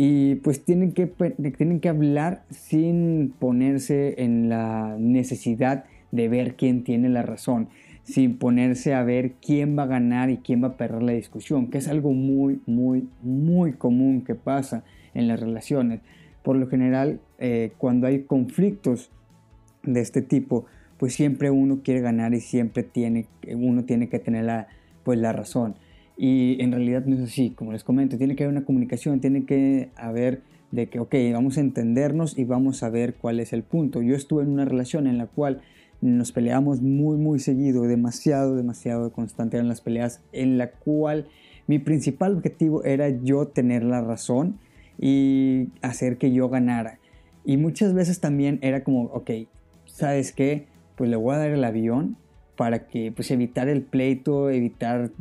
Y 0.00 0.36
pues 0.36 0.64
tienen 0.64 0.92
que, 0.92 1.08
tienen 1.08 1.80
que 1.80 1.88
hablar 1.88 2.44
sin 2.50 3.34
ponerse 3.36 4.22
en 4.22 4.48
la 4.48 4.94
necesidad 4.96 5.86
de 6.12 6.28
ver 6.28 6.54
quién 6.54 6.84
tiene 6.84 7.08
la 7.08 7.22
razón, 7.22 7.68
sin 8.04 8.38
ponerse 8.38 8.94
a 8.94 9.02
ver 9.02 9.32
quién 9.44 9.76
va 9.76 9.82
a 9.82 9.86
ganar 9.86 10.30
y 10.30 10.36
quién 10.36 10.62
va 10.62 10.68
a 10.68 10.76
perder 10.76 11.02
la 11.02 11.14
discusión, 11.14 11.66
que 11.66 11.78
es 11.78 11.88
algo 11.88 12.12
muy, 12.12 12.60
muy, 12.64 13.08
muy 13.24 13.72
común 13.72 14.22
que 14.22 14.36
pasa 14.36 14.84
en 15.14 15.26
las 15.26 15.40
relaciones. 15.40 16.00
Por 16.44 16.54
lo 16.54 16.68
general, 16.68 17.18
eh, 17.40 17.72
cuando 17.76 18.06
hay 18.06 18.22
conflictos 18.22 19.10
de 19.82 20.00
este 20.00 20.22
tipo, 20.22 20.66
pues 20.96 21.12
siempre 21.12 21.50
uno 21.50 21.80
quiere 21.82 22.02
ganar 22.02 22.34
y 22.34 22.40
siempre 22.40 22.84
tiene, 22.84 23.26
uno 23.52 23.84
tiene 23.84 24.08
que 24.08 24.20
tener 24.20 24.44
la, 24.44 24.68
pues 25.02 25.18
la 25.18 25.32
razón. 25.32 25.74
Y 26.20 26.60
en 26.60 26.72
realidad 26.72 27.04
no 27.06 27.14
es 27.14 27.22
así, 27.22 27.50
como 27.50 27.72
les 27.72 27.84
comento, 27.84 28.18
tiene 28.18 28.34
que 28.34 28.42
haber 28.42 28.56
una 28.56 28.66
comunicación, 28.66 29.20
tiene 29.20 29.44
que 29.44 29.90
haber 29.94 30.42
de 30.72 30.88
que, 30.88 30.98
ok, 30.98 31.14
vamos 31.32 31.56
a 31.56 31.60
entendernos 31.60 32.36
y 32.36 32.44
vamos 32.44 32.82
a 32.82 32.90
ver 32.90 33.14
cuál 33.14 33.38
es 33.38 33.52
el 33.52 33.62
punto. 33.62 34.02
Yo 34.02 34.16
estuve 34.16 34.42
en 34.42 34.50
una 34.50 34.64
relación 34.64 35.06
en 35.06 35.16
la 35.16 35.28
cual 35.28 35.62
nos 36.00 36.32
peleamos 36.32 36.82
muy, 36.82 37.16
muy 37.16 37.38
seguido, 37.38 37.84
demasiado, 37.84 38.56
demasiado 38.56 39.12
constante 39.12 39.58
eran 39.58 39.68
las 39.68 39.80
peleas, 39.80 40.20
en 40.32 40.58
la 40.58 40.72
cual 40.72 41.28
mi 41.68 41.78
principal 41.78 42.36
objetivo 42.36 42.82
era 42.82 43.08
yo 43.08 43.46
tener 43.46 43.84
la 43.84 44.00
razón 44.00 44.58
y 45.00 45.68
hacer 45.82 46.18
que 46.18 46.32
yo 46.32 46.48
ganara. 46.48 46.98
Y 47.44 47.58
muchas 47.58 47.94
veces 47.94 48.18
también 48.18 48.58
era 48.62 48.82
como, 48.82 49.04
ok, 49.04 49.30
¿sabes 49.86 50.32
qué? 50.32 50.66
Pues 50.96 51.08
le 51.10 51.16
voy 51.16 51.36
a 51.36 51.38
dar 51.38 51.50
el 51.50 51.62
avión 51.62 52.16
para 52.58 52.88
que 52.88 53.12
pues 53.12 53.30
evitar 53.30 53.68
el 53.68 53.82
pleito, 53.82 54.50
evitar 54.50 55.12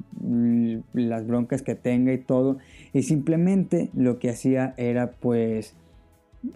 las 0.93 1.27
broncas 1.27 1.61
que 1.61 1.75
tenga 1.75 2.11
y 2.11 2.17
todo. 2.17 2.57
Y 2.93 3.03
simplemente 3.03 3.91
lo 3.93 4.17
que 4.17 4.31
hacía 4.31 4.73
era 4.77 5.11
pues 5.11 5.75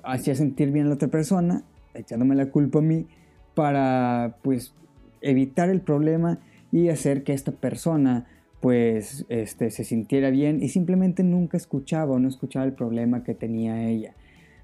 hacía 0.01 0.33
sentir 0.33 0.71
bien 0.71 0.87
a 0.87 0.89
la 0.89 0.95
otra 0.95 1.09
persona, 1.09 1.61
echándome 1.93 2.33
la 2.33 2.47
culpa 2.47 2.79
a 2.79 2.81
mí 2.81 3.05
para 3.53 4.37
pues 4.41 4.73
evitar 5.21 5.69
el 5.69 5.81
problema 5.81 6.39
y 6.71 6.89
hacer 6.89 7.23
que 7.23 7.33
esta 7.33 7.51
persona 7.51 8.25
pues 8.59 9.27
este, 9.29 9.69
se 9.69 9.83
sintiera 9.83 10.31
bien 10.31 10.63
y 10.63 10.69
simplemente 10.69 11.21
nunca 11.21 11.57
escuchaba 11.57 12.13
o 12.13 12.19
no 12.19 12.27
escuchaba 12.27 12.65
el 12.65 12.73
problema 12.73 13.23
que 13.23 13.35
tenía 13.35 13.87
ella. 13.87 14.15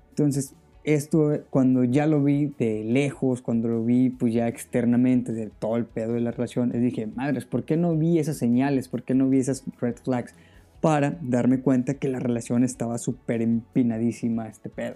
Entonces 0.09 0.55
esto 0.87 1.41
cuando 1.49 1.83
ya 1.83 2.07
lo 2.07 2.23
vi 2.23 2.53
de 2.57 2.85
lejos, 2.85 3.41
cuando 3.41 3.67
lo 3.67 3.83
vi 3.83 4.09
pues 4.09 4.33
ya 4.33 4.47
externamente 4.47 5.33
de 5.33 5.47
todo 5.47 5.75
el 5.75 5.85
pedo 5.85 6.13
de 6.13 6.21
la 6.21 6.31
relación, 6.31 6.69
les 6.69 6.81
dije, 6.81 7.07
madres, 7.07 7.43
¿por 7.43 7.65
qué 7.65 7.75
no 7.75 7.97
vi 7.97 8.19
esas 8.19 8.37
señales? 8.37 8.87
¿Por 8.87 9.03
qué 9.03 9.13
no 9.13 9.27
vi 9.27 9.39
esas 9.39 9.65
red 9.81 9.95
flags? 9.97 10.33
Para 10.79 11.17
darme 11.21 11.59
cuenta 11.59 11.95
que 11.95 12.07
la 12.07 12.19
relación 12.19 12.63
estaba 12.63 12.97
súper 12.99 13.41
empinadísima 13.41 14.47
este 14.47 14.69
pedo. 14.69 14.95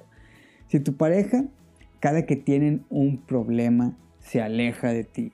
Si 0.68 0.80
tu 0.80 0.96
pareja, 0.96 1.44
cada 2.00 2.26
que 2.26 2.38
tienen 2.38 2.86
un 2.90 3.18
problema, 3.18 3.98
se 4.20 4.42
aleja 4.42 4.94
de 4.94 5.04
ti, 5.04 5.34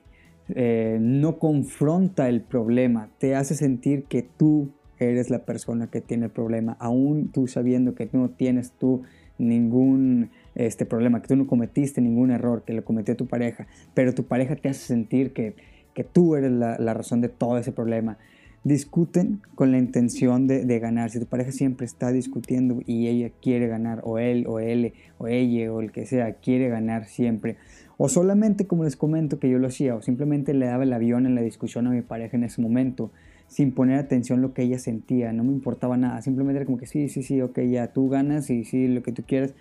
eh, 0.49 0.97
no 0.99 1.37
confronta 1.37 2.29
el 2.29 2.41
problema, 2.41 3.09
te 3.19 3.35
hace 3.35 3.53
sentir 3.53 4.05
que 4.05 4.23
tú 4.23 4.71
eres 4.97 5.29
la 5.29 5.45
persona 5.45 5.85
que 5.85 6.01
tiene 6.01 6.25
el 6.25 6.31
problema, 6.31 6.77
aún 6.79 7.27
tú 7.31 7.45
sabiendo 7.45 7.93
que 7.93 8.09
no 8.11 8.29
tienes 8.29 8.71
tú 8.71 9.03
ningún 9.37 10.31
este 10.57 10.85
problema, 10.85 11.21
que 11.21 11.27
tú 11.27 11.35
no 11.35 11.47
cometiste 11.47 12.01
ningún 12.01 12.31
error, 12.31 12.63
que 12.65 12.73
lo 12.73 12.83
cometió 12.83 13.15
tu 13.15 13.27
pareja, 13.27 13.67
pero 13.93 14.13
tu 14.13 14.23
pareja 14.23 14.55
te 14.55 14.69
hace 14.69 14.81
sentir 14.81 15.31
que, 15.31 15.55
que 15.93 16.03
tú 16.03 16.35
eres 16.35 16.51
la, 16.51 16.77
la, 16.79 16.93
razón 16.93 17.21
de 17.21 17.29
todo 17.29 17.57
ese 17.57 17.71
problema. 17.71 18.17
Discuten 18.63 19.41
con 19.55 19.71
la 19.71 19.77
intención 19.77 20.47
de, 20.47 20.65
de, 20.65 20.79
ganar. 20.79 21.11
Si 21.11 21.19
tu 21.19 21.25
pareja 21.27 21.51
siempre 21.51 21.85
está 21.85 22.11
discutiendo 22.11 22.81
y 22.85 23.07
ella 23.07 23.31
quiere 23.41 23.67
ganar, 23.67 24.01
o 24.03 24.17
él, 24.17 24.45
o 24.47 24.59
él, 24.59 24.93
o 25.19 25.27
ella, 25.27 25.71
o 25.71 25.79
el 25.79 25.91
que 25.91 26.05
sea, 26.05 26.33
quiere 26.33 26.67
ganar 26.69 27.05
siempre, 27.05 27.55
o 27.97 28.09
solamente 28.09 28.67
como 28.67 28.83
les 28.83 28.95
comento 28.95 29.39
que 29.39 29.49
yo 29.49 29.59
lo 29.59 29.67
hacía, 29.67 29.95
o 29.95 30.01
simplemente 30.01 30.53
le 30.53 30.65
daba 30.65 30.83
el 30.83 30.93
avión 30.93 31.25
en 31.25 31.35
la 31.35 31.41
discusión 31.41 31.87
a 31.87 31.91
mi 31.91 32.01
pareja 32.01 32.35
en 32.35 32.43
ese 32.43 32.61
momento, 32.61 33.11
sin 33.47 33.71
poner 33.71 33.97
atención 33.99 34.41
lo 34.41 34.53
que 34.53 34.63
ella 34.63 34.79
sentía, 34.79 35.31
no 35.33 35.43
me 35.43 35.51
importaba 35.51 35.97
nada, 35.97 36.21
simplemente 36.21 36.57
era 36.57 36.65
como 36.65 36.77
que 36.77 36.85
sí, 36.85 37.09
sí, 37.09 37.23
sí, 37.23 37.41
ok, 37.41 37.59
ya 37.61 37.93
tú 37.93 38.09
ganas 38.09 38.49
y 38.49 38.65
sí, 38.65 38.87
lo 38.87 39.01
que 39.03 39.11
tú 39.11 39.23
quieras, 39.25 39.53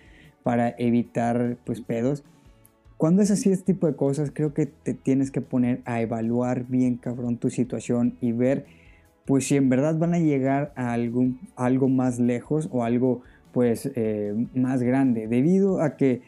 para 0.47 0.73
evitar 0.77 1.57
pues 1.65 1.81
pedos. 1.81 2.23
Cuando 2.95 3.21
es 3.21 3.31
así 3.31 3.51
este 3.51 3.73
tipo 3.73 3.85
de 3.85 3.97
cosas, 3.97 4.31
creo 4.33 4.53
que 4.53 4.65
te 4.65 4.93
tienes 4.93 5.29
que 5.29 5.41
poner 5.41 5.81
a 5.83 5.99
evaluar 5.99 6.63
bien 6.69 6.95
cabrón 6.95 7.35
tu 7.35 7.49
situación 7.49 8.15
y 8.21 8.31
ver 8.31 8.65
pues 9.25 9.45
si 9.45 9.57
en 9.57 9.67
verdad 9.67 9.97
van 9.97 10.13
a 10.13 10.19
llegar 10.19 10.71
a 10.77 10.93
algún, 10.93 11.41
algo 11.57 11.89
más 11.89 12.17
lejos 12.17 12.69
o 12.71 12.85
algo 12.85 13.23
pues 13.51 13.91
eh, 13.93 14.47
más 14.55 14.83
grande. 14.83 15.27
Debido 15.27 15.81
a 15.81 15.97
que 15.97 16.21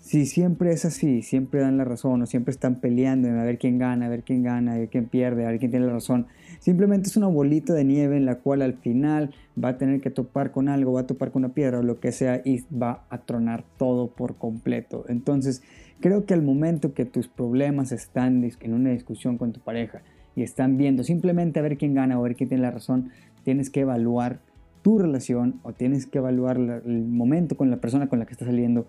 si 0.00 0.26
siempre 0.26 0.70
es 0.70 0.84
así, 0.84 1.22
siempre 1.22 1.60
dan 1.60 1.78
la 1.78 1.84
razón 1.84 2.22
o 2.22 2.26
siempre 2.26 2.52
están 2.52 2.76
peleando 2.76 3.26
en 3.28 3.38
a 3.38 3.44
ver 3.44 3.58
quién 3.58 3.78
gana, 3.78 4.06
a 4.06 4.08
ver 4.08 4.22
quién 4.22 4.42
gana, 4.42 4.74
a 4.74 4.78
ver 4.78 4.88
quién 4.88 5.06
pierde, 5.06 5.44
a 5.44 5.50
ver 5.50 5.58
quién 5.58 5.72
tiene 5.72 5.86
la 5.86 5.94
razón. 5.94 6.26
Simplemente 6.60 7.08
es 7.08 7.16
una 7.16 7.26
bolita 7.26 7.74
de 7.74 7.84
nieve 7.84 8.16
en 8.16 8.24
la 8.24 8.36
cual 8.36 8.62
al 8.62 8.74
final 8.74 9.34
va 9.62 9.70
a 9.70 9.78
tener 9.78 10.00
que 10.00 10.10
topar 10.10 10.52
con 10.52 10.68
algo, 10.68 10.92
va 10.92 11.00
a 11.00 11.06
topar 11.06 11.32
con 11.32 11.44
una 11.44 11.54
piedra 11.54 11.80
o 11.80 11.82
lo 11.82 11.98
que 11.98 12.12
sea 12.12 12.40
y 12.44 12.64
va 12.72 13.04
a 13.10 13.18
tronar 13.18 13.64
todo 13.78 14.08
por 14.08 14.36
completo. 14.36 15.04
Entonces, 15.08 15.62
creo 16.00 16.24
que 16.24 16.34
al 16.34 16.42
momento 16.42 16.94
que 16.94 17.04
tus 17.04 17.28
problemas 17.28 17.90
están 17.92 18.44
en 18.44 18.74
una 18.74 18.90
discusión 18.90 19.38
con 19.38 19.52
tu 19.52 19.60
pareja 19.60 20.02
y 20.36 20.42
están 20.42 20.76
viendo 20.76 21.02
simplemente 21.02 21.58
a 21.58 21.62
ver 21.62 21.78
quién 21.78 21.94
gana 21.94 22.16
o 22.16 22.20
a 22.20 22.28
ver 22.28 22.36
quién 22.36 22.48
tiene 22.48 22.62
la 22.62 22.70
razón, 22.70 23.10
tienes 23.42 23.70
que 23.70 23.80
evaluar 23.80 24.40
tu 24.82 24.98
relación 24.98 25.58
o 25.64 25.72
tienes 25.72 26.06
que 26.06 26.18
evaluar 26.18 26.58
el 26.58 27.04
momento 27.06 27.56
con 27.56 27.70
la 27.70 27.78
persona 27.78 28.08
con 28.08 28.20
la 28.20 28.26
que 28.26 28.32
estás 28.32 28.46
saliendo 28.46 28.86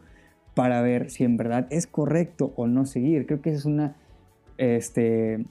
para 0.58 0.82
ver 0.82 1.12
si 1.12 1.24
en 1.24 1.38
verdad 1.38 1.68
es 1.70 1.86
correcto 1.86 2.52
o 2.56 2.66
no 2.66 2.88
seguir. 2.88 3.28
Creo 3.28 3.44
que 3.44 3.52
esa 3.52 3.60
es 3.60 3.66
una 3.66 3.96
este, 4.58 5.46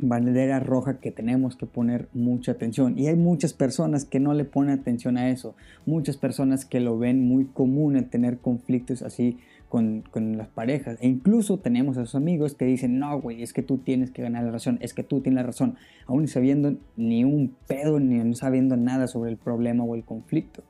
bandera 0.00 0.58
roja 0.58 0.98
que 0.98 1.12
tenemos 1.12 1.54
que 1.54 1.66
poner 1.66 2.08
mucha 2.14 2.50
atención. 2.50 2.98
Y 2.98 3.06
hay 3.06 3.14
muchas 3.14 3.52
personas 3.52 4.04
que 4.04 4.18
no 4.18 4.34
le 4.34 4.44
ponen 4.44 4.76
atención 4.80 5.18
a 5.18 5.30
eso. 5.30 5.54
Muchas 5.86 6.16
personas 6.16 6.64
que 6.64 6.80
lo 6.80 6.98
ven 6.98 7.24
muy 7.28 7.44
común 7.44 7.94
en 7.96 8.10
tener 8.10 8.38
conflictos 8.38 9.02
así 9.02 9.38
con, 9.68 10.02
con, 10.10 10.36
las 10.36 10.48
parejas. 10.48 10.98
E 11.00 11.06
incluso 11.06 11.60
tenemos 11.60 11.96
a 11.96 12.04
sus 12.04 12.16
amigos 12.16 12.54
que 12.54 12.64
dicen, 12.64 12.98
no, 12.98 13.20
güey, 13.20 13.44
es 13.44 13.52
que 13.52 13.62
tú 13.62 13.78
tienes 13.78 14.10
que 14.10 14.22
ganar 14.22 14.42
la 14.42 14.50
razón, 14.50 14.78
es 14.82 14.94
que 14.94 15.04
tú 15.04 15.20
tienes 15.20 15.36
la 15.36 15.46
razón, 15.46 15.76
aún 16.06 16.26
sabiendo 16.26 16.74
ni 16.96 17.22
un 17.22 17.54
pedo, 17.68 18.00
ni 18.00 18.34
sabiendo 18.34 18.76
nada 18.76 19.06
sobre 19.06 19.30
el 19.30 19.36
problema 19.36 19.84
o 19.84 19.94
el 19.94 20.02
conflicto. 20.02 20.64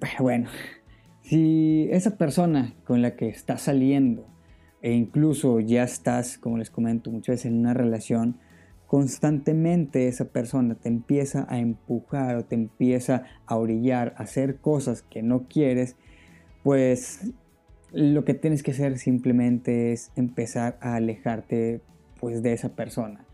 Pero 0.00 0.22
bueno, 0.22 0.48
si 1.28 1.88
esa 1.90 2.16
persona 2.16 2.74
con 2.84 3.02
la 3.02 3.16
que 3.16 3.28
estás 3.28 3.62
saliendo 3.62 4.28
e 4.80 4.92
incluso 4.92 5.58
ya 5.58 5.82
estás, 5.82 6.38
como 6.38 6.56
les 6.56 6.70
comento 6.70 7.10
muchas 7.10 7.34
veces, 7.34 7.46
en 7.46 7.58
una 7.58 7.74
relación, 7.74 8.38
constantemente 8.86 10.06
esa 10.06 10.26
persona 10.26 10.76
te 10.76 10.88
empieza 10.88 11.44
a 11.48 11.58
empujar 11.58 12.36
o 12.36 12.44
te 12.44 12.54
empieza 12.54 13.24
a 13.46 13.56
orillar 13.56 14.14
a 14.16 14.22
hacer 14.22 14.58
cosas 14.58 15.02
que 15.02 15.24
no 15.24 15.48
quieres, 15.48 15.96
pues 16.62 17.32
lo 17.92 18.24
que 18.24 18.34
tienes 18.34 18.62
que 18.62 18.70
hacer 18.70 18.96
simplemente 18.98 19.92
es 19.92 20.12
empezar 20.14 20.78
a 20.80 20.94
alejarte 20.94 21.80
pues 22.20 22.40
de 22.42 22.52
esa 22.52 22.76
persona. 22.76 23.24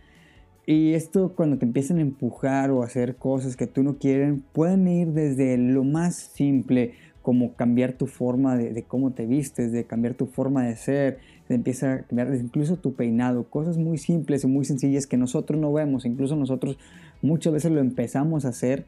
Y 0.65 0.95
esto 0.95 1.35
cuando 1.35 1.59
te 1.59 1.67
empiezan 1.67 1.99
a 1.99 2.03
empujar 2.03 2.71
o 2.71 2.83
a 2.83 2.87
hacer 2.87 3.17
cosas 3.17 3.57
que 3.57 3.67
tú 3.67 3.83
no 3.83 3.99
quieres, 3.99 4.41
pueden 4.53 4.89
ir 4.89 5.09
desde 5.09 5.59
lo 5.59 5.85
más 5.85 6.15
simple 6.15 6.95
como 7.23 7.55
cambiar 7.55 7.93
tu 7.93 8.07
forma 8.07 8.57
de, 8.57 8.83
cómo 8.83 9.13
te 9.13 9.27
vistes, 9.27 9.73
de 9.73 9.85
cambiar 9.85 10.15
tu 10.15 10.27
forma 10.27 10.65
de 10.65 10.77
ser, 10.77 11.19
de 11.49 11.55
empieza 11.55 11.93
a 11.95 12.03
cambiar 12.03 12.35
incluso 12.35 12.77
tu 12.77 12.95
peinado, 12.95 13.45
cosas 13.45 13.79
muy 13.79 13.99
simples 13.99 14.45
y 14.45 14.49
muy 14.49 14.65
sencillas 14.65 15.07
que 15.07 15.17
nosotros 15.17 15.61
no 15.61 15.73
vemos, 15.73 16.05
incluso 16.05 16.37
nosotros 16.37 16.79
muchas 17.23 17.53
veces 17.53 17.73
lo 17.73 17.81
empezamos 17.81 18.45
a 18.45 18.49
hacer 18.49 18.85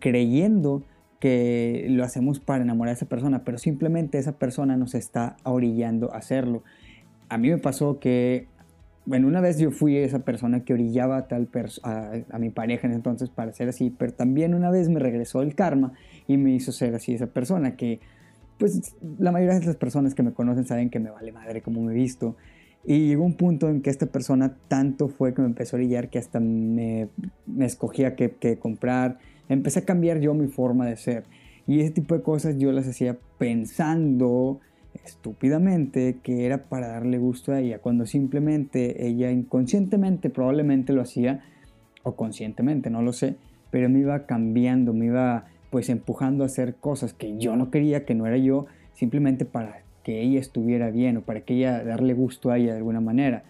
creyendo 0.00 0.82
que 1.20 1.86
lo 1.88 2.04
hacemos 2.04 2.38
para 2.40 2.62
enamorar 2.62 2.90
a 2.90 2.96
esa 2.96 3.06
persona, 3.06 3.44
pero 3.44 3.58
simplemente 3.58 4.18
esa 4.18 4.32
persona 4.32 4.76
nos 4.76 4.94
está 4.94 5.36
orillando 5.44 6.12
a 6.12 6.18
hacerlo. 6.18 6.62
A 7.28 7.38
mí 7.38 7.48
me 7.48 7.58
pasó 7.58 7.98
que 7.98 8.46
bueno, 9.08 9.26
una 9.26 9.40
vez 9.40 9.58
yo 9.58 9.70
fui 9.70 9.96
esa 9.96 10.18
persona 10.18 10.64
que 10.64 10.74
orillaba 10.74 11.16
a, 11.16 11.28
tal 11.28 11.48
a, 11.82 12.12
a, 12.30 12.38
mi 12.38 12.50
pareja 12.50 12.86
en 12.86 12.90
ese 12.90 12.98
entonces 12.98 13.30
para 13.30 13.54
ser 13.54 13.70
así, 13.70 13.88
pero 13.88 14.12
también 14.12 14.52
una 14.52 14.70
vez 14.70 14.90
me 14.90 15.00
regresó 15.00 15.40
el 15.40 15.54
karma 15.54 15.94
y 16.26 16.36
me 16.36 16.54
hizo 16.54 16.72
ser 16.72 16.94
así 16.94 17.14
esa 17.14 17.28
persona 17.28 17.74
que, 17.74 18.00
pues 18.58 18.96
la 19.18 19.32
mayoría 19.32 19.58
de 19.58 19.64
las 19.64 19.76
personas 19.76 20.14
que 20.14 20.22
me 20.22 20.34
conocen 20.34 20.66
saben 20.66 20.90
que 20.90 21.00
me 21.00 21.08
vale 21.08 21.32
madre 21.32 21.62
como 21.62 21.80
me 21.80 21.92
he 21.92 21.94
visto. 21.94 22.36
Y 22.84 23.08
llegó 23.08 23.24
un 23.24 23.34
punto 23.34 23.70
en 23.70 23.80
que 23.80 23.88
esta 23.88 24.04
persona 24.04 24.56
tanto 24.68 25.08
fue 25.08 25.32
que 25.32 25.40
me 25.40 25.48
empezó 25.48 25.76
a 25.76 25.78
orillar 25.78 26.10
que 26.10 26.18
hasta 26.18 26.38
me, 26.38 27.08
me 27.46 27.64
escogía 27.64 28.14
qué, 28.14 28.34
qué 28.38 28.58
comprar. 28.58 29.20
Empecé 29.48 29.78
a 29.78 29.84
cambiar 29.86 30.20
yo 30.20 30.34
mi 30.34 30.48
forma 30.48 30.84
de 30.84 30.96
ser. 30.96 31.24
Y 31.66 31.80
ese 31.80 31.92
tipo 31.92 32.14
de 32.14 32.20
cosas 32.20 32.58
yo 32.58 32.72
las 32.72 32.86
hacía 32.86 33.16
pensando 33.38 34.60
estúpidamente 35.04 36.18
que 36.22 36.46
era 36.46 36.64
para 36.64 36.88
darle 36.88 37.18
gusto 37.18 37.52
a 37.52 37.60
ella, 37.60 37.78
cuando 37.78 38.06
simplemente 38.06 39.06
ella 39.06 39.30
inconscientemente 39.30 40.30
probablemente 40.30 40.92
lo 40.92 41.02
hacía, 41.02 41.44
o 42.02 42.16
conscientemente, 42.16 42.90
no 42.90 43.02
lo 43.02 43.12
sé, 43.12 43.36
pero 43.70 43.88
me 43.88 44.00
iba 44.00 44.26
cambiando, 44.26 44.92
me 44.92 45.06
iba 45.06 45.46
pues 45.70 45.88
empujando 45.88 46.44
a 46.44 46.46
hacer 46.46 46.76
cosas 46.76 47.12
que 47.12 47.36
yo 47.38 47.56
no 47.56 47.70
quería, 47.70 48.04
que 48.04 48.14
no 48.14 48.26
era 48.26 48.36
yo, 48.36 48.66
simplemente 48.94 49.44
para 49.44 49.82
que 50.02 50.22
ella 50.22 50.40
estuviera 50.40 50.90
bien 50.90 51.18
o 51.18 51.22
para 51.22 51.42
que 51.42 51.54
ella 51.54 51.84
darle 51.84 52.14
gusto 52.14 52.50
a 52.50 52.58
ella 52.58 52.72
de 52.72 52.78
alguna 52.78 53.00
manera. 53.00 53.44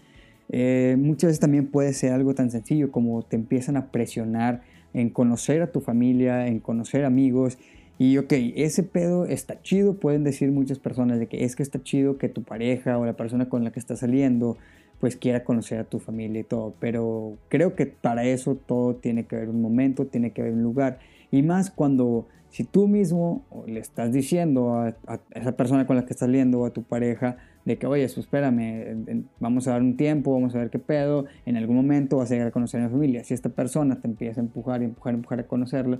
Eh, 0.49 0.97
muchas 0.99 1.29
veces 1.29 1.39
también 1.39 1.67
puede 1.67 1.93
ser 1.93 2.11
algo 2.11 2.33
tan 2.33 2.51
sencillo 2.51 2.91
como 2.91 3.21
te 3.21 3.35
empiezan 3.35 3.77
a 3.77 3.91
presionar 3.91 4.61
en 4.93 5.09
conocer 5.09 5.61
a 5.61 5.71
tu 5.71 5.79
familia, 5.79 6.47
en 6.47 6.59
conocer 6.59 7.05
amigos 7.05 7.57
Y 7.99 8.17
ok, 8.17 8.31
ese 8.55 8.81
pedo 8.83 9.25
está 9.25 9.61
chido, 9.61 9.95
pueden 9.95 10.23
decir 10.23 10.51
muchas 10.51 10.79
personas 10.79 11.19
de 11.19 11.27
que 11.27 11.43
es 11.43 11.57
que 11.57 11.63
está 11.63 11.83
chido 11.83 12.17
que 12.17 12.29
tu 12.29 12.43
pareja 12.43 12.97
o 12.97 13.05
la 13.05 13.13
persona 13.13 13.49
con 13.49 13.65
la 13.65 13.71
que 13.71 13.79
estás 13.79 13.99
saliendo 13.99 14.57
pues 14.99 15.15
quiera 15.15 15.43
conocer 15.43 15.79
a 15.79 15.83
tu 15.83 15.99
familia 15.99 16.41
y 16.41 16.43
todo, 16.43 16.73
pero 16.79 17.37
creo 17.47 17.75
que 17.75 17.85
para 17.85 18.25
eso 18.25 18.55
todo 18.55 18.95
tiene 18.95 19.25
que 19.25 19.35
haber 19.35 19.49
un 19.49 19.61
momento, 19.61 20.05
tiene 20.05 20.31
que 20.31 20.41
haber 20.41 20.53
un 20.53 20.63
lugar. 20.63 20.99
Y 21.31 21.41
más 21.41 21.71
cuando 21.71 22.27
si 22.49 22.63
tú 22.63 22.87
mismo 22.87 23.45
le 23.67 23.79
estás 23.79 24.11
diciendo 24.11 24.73
a, 24.75 24.95
esa 25.31 25.51
persona 25.53 25.85
con 25.85 25.95
la 25.95 26.03
que 26.05 26.13
estás 26.13 26.27
saliendo 26.27 26.61
o 26.61 26.65
a 26.65 26.71
tu 26.71 26.83
pareja 26.83 27.37
de 27.65 27.77
que, 27.77 27.85
oye, 27.85 28.03
eso, 28.03 28.19
espérame, 28.19 29.25
vamos 29.39 29.67
a 29.67 29.71
dar 29.71 29.81
un 29.81 29.95
tiempo, 29.95 30.33
vamos 30.33 30.55
a 30.55 30.59
ver 30.59 30.69
qué 30.69 30.79
pedo, 30.79 31.25
en 31.45 31.57
algún 31.57 31.75
momento 31.75 32.17
vas 32.17 32.31
a 32.31 32.33
llegar 32.33 32.47
a 32.47 32.51
conocer 32.51 32.81
a 32.81 32.85
mi 32.85 32.89
familia. 32.89 33.23
Si 33.23 33.33
esta 33.33 33.49
persona 33.49 34.01
te 34.01 34.07
empieza 34.07 34.41
a 34.41 34.43
empujar 34.43 34.81
y 34.81 34.85
empujar, 34.85 35.13
empujar 35.13 35.39
a 35.41 35.47
conocerlo, 35.47 35.99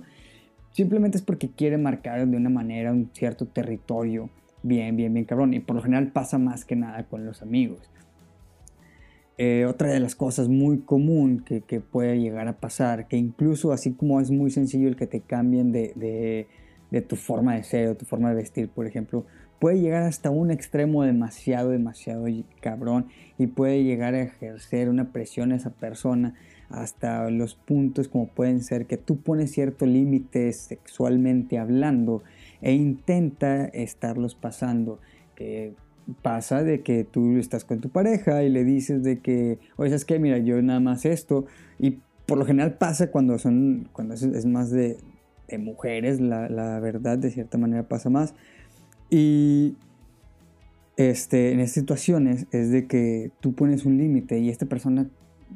simplemente 0.72 1.18
es 1.18 1.22
porque 1.22 1.50
quiere 1.50 1.78
marcar 1.78 2.26
de 2.26 2.36
una 2.36 2.50
manera 2.50 2.92
un 2.92 3.10
cierto 3.12 3.46
territorio 3.46 4.30
bien, 4.62 4.96
bien, 4.96 5.12
bien 5.12 5.24
cabrón. 5.24 5.54
Y 5.54 5.60
por 5.60 5.76
lo 5.76 5.82
general 5.82 6.08
pasa 6.12 6.38
más 6.38 6.64
que 6.64 6.76
nada 6.76 7.04
con 7.04 7.24
los 7.24 7.42
amigos. 7.42 7.90
Eh, 9.42 9.64
otra 9.64 9.88
de 9.88 10.00
las 10.00 10.14
cosas 10.14 10.48
muy 10.48 10.80
común 10.80 11.42
que, 11.46 11.80
puede 11.80 12.20
llegar 12.20 12.46
a 12.46 12.58
pasar, 12.58 13.08
que 13.08 13.16
incluso 13.16 13.72
así 13.72 13.92
como 13.94 14.20
es 14.20 14.30
muy 14.30 14.50
sencillo 14.50 14.86
el 14.86 14.96
que 14.96 15.06
te 15.06 15.22
cambien 15.22 15.72
de, 15.72 16.46
tu 17.08 17.16
forma 17.16 17.54
de 17.54 17.62
ser 17.62 17.88
o 17.88 17.96
tu 17.96 18.04
forma 18.04 18.28
de 18.28 18.34
vestir, 18.34 18.68
por 18.68 18.86
ejemplo, 18.86 19.24
puede 19.58 19.80
llegar 19.80 20.02
hasta 20.02 20.28
un 20.28 20.50
extremo 20.50 21.04
demasiado, 21.04 21.70
demasiado 21.70 22.26
cabrón 22.60 23.06
y 23.38 23.46
puede 23.46 23.82
llegar 23.82 24.12
a 24.12 24.20
ejercer 24.20 24.90
una 24.90 25.10
presión 25.10 25.52
a 25.52 25.56
esa 25.56 25.70
persona 25.70 26.34
hasta 26.70 27.28
los 27.30 27.54
puntos 27.54 28.08
como 28.08 28.28
pueden 28.28 28.62
ser 28.62 28.86
que 28.86 28.96
tú 28.96 29.20
pones 29.20 29.52
cierto 29.52 29.86
límite 29.86 30.52
sexualmente 30.52 31.58
hablando 31.58 32.22
e 32.62 32.72
intenta 32.72 33.66
estarlos 33.66 34.34
pasando. 34.34 35.00
Que 35.34 35.74
pasa 36.22 36.62
de 36.62 36.82
que 36.82 37.04
tú 37.04 37.36
estás 37.38 37.64
con 37.64 37.80
tu 37.80 37.88
pareja 37.88 38.42
y 38.42 38.50
le 38.50 38.64
dices 38.64 39.02
de 39.02 39.18
que, 39.18 39.58
oye, 39.76 39.90
¿sabes 39.90 40.04
qué? 40.04 40.18
Mira, 40.18 40.38
yo 40.38 40.60
nada 40.62 40.80
más 40.80 41.04
esto. 41.04 41.46
Y 41.78 41.98
por 42.26 42.38
lo 42.38 42.44
general 42.44 42.74
pasa 42.74 43.10
cuando 43.10 43.38
son, 43.38 43.88
cuando 43.92 44.14
es, 44.14 44.46
más 44.46 44.70
de, 44.70 44.98
mujeres, 45.58 46.20
la, 46.20 46.48
la, 46.48 46.78
verdad, 46.78 47.18
de 47.18 47.30
cierta 47.30 47.58
manera 47.58 47.88
pasa 47.88 48.10
más. 48.10 48.34
Y 49.08 49.74
este, 50.96 51.52
en 51.52 51.60
estas 51.60 51.74
situaciones 51.74 52.46
es 52.52 52.70
de 52.70 52.86
que 52.86 53.32
tú 53.40 53.54
pones 53.54 53.84
un 53.84 53.98
límite 53.98 54.38
y 54.38 54.48
esta 54.48 54.66
persona 54.66 55.08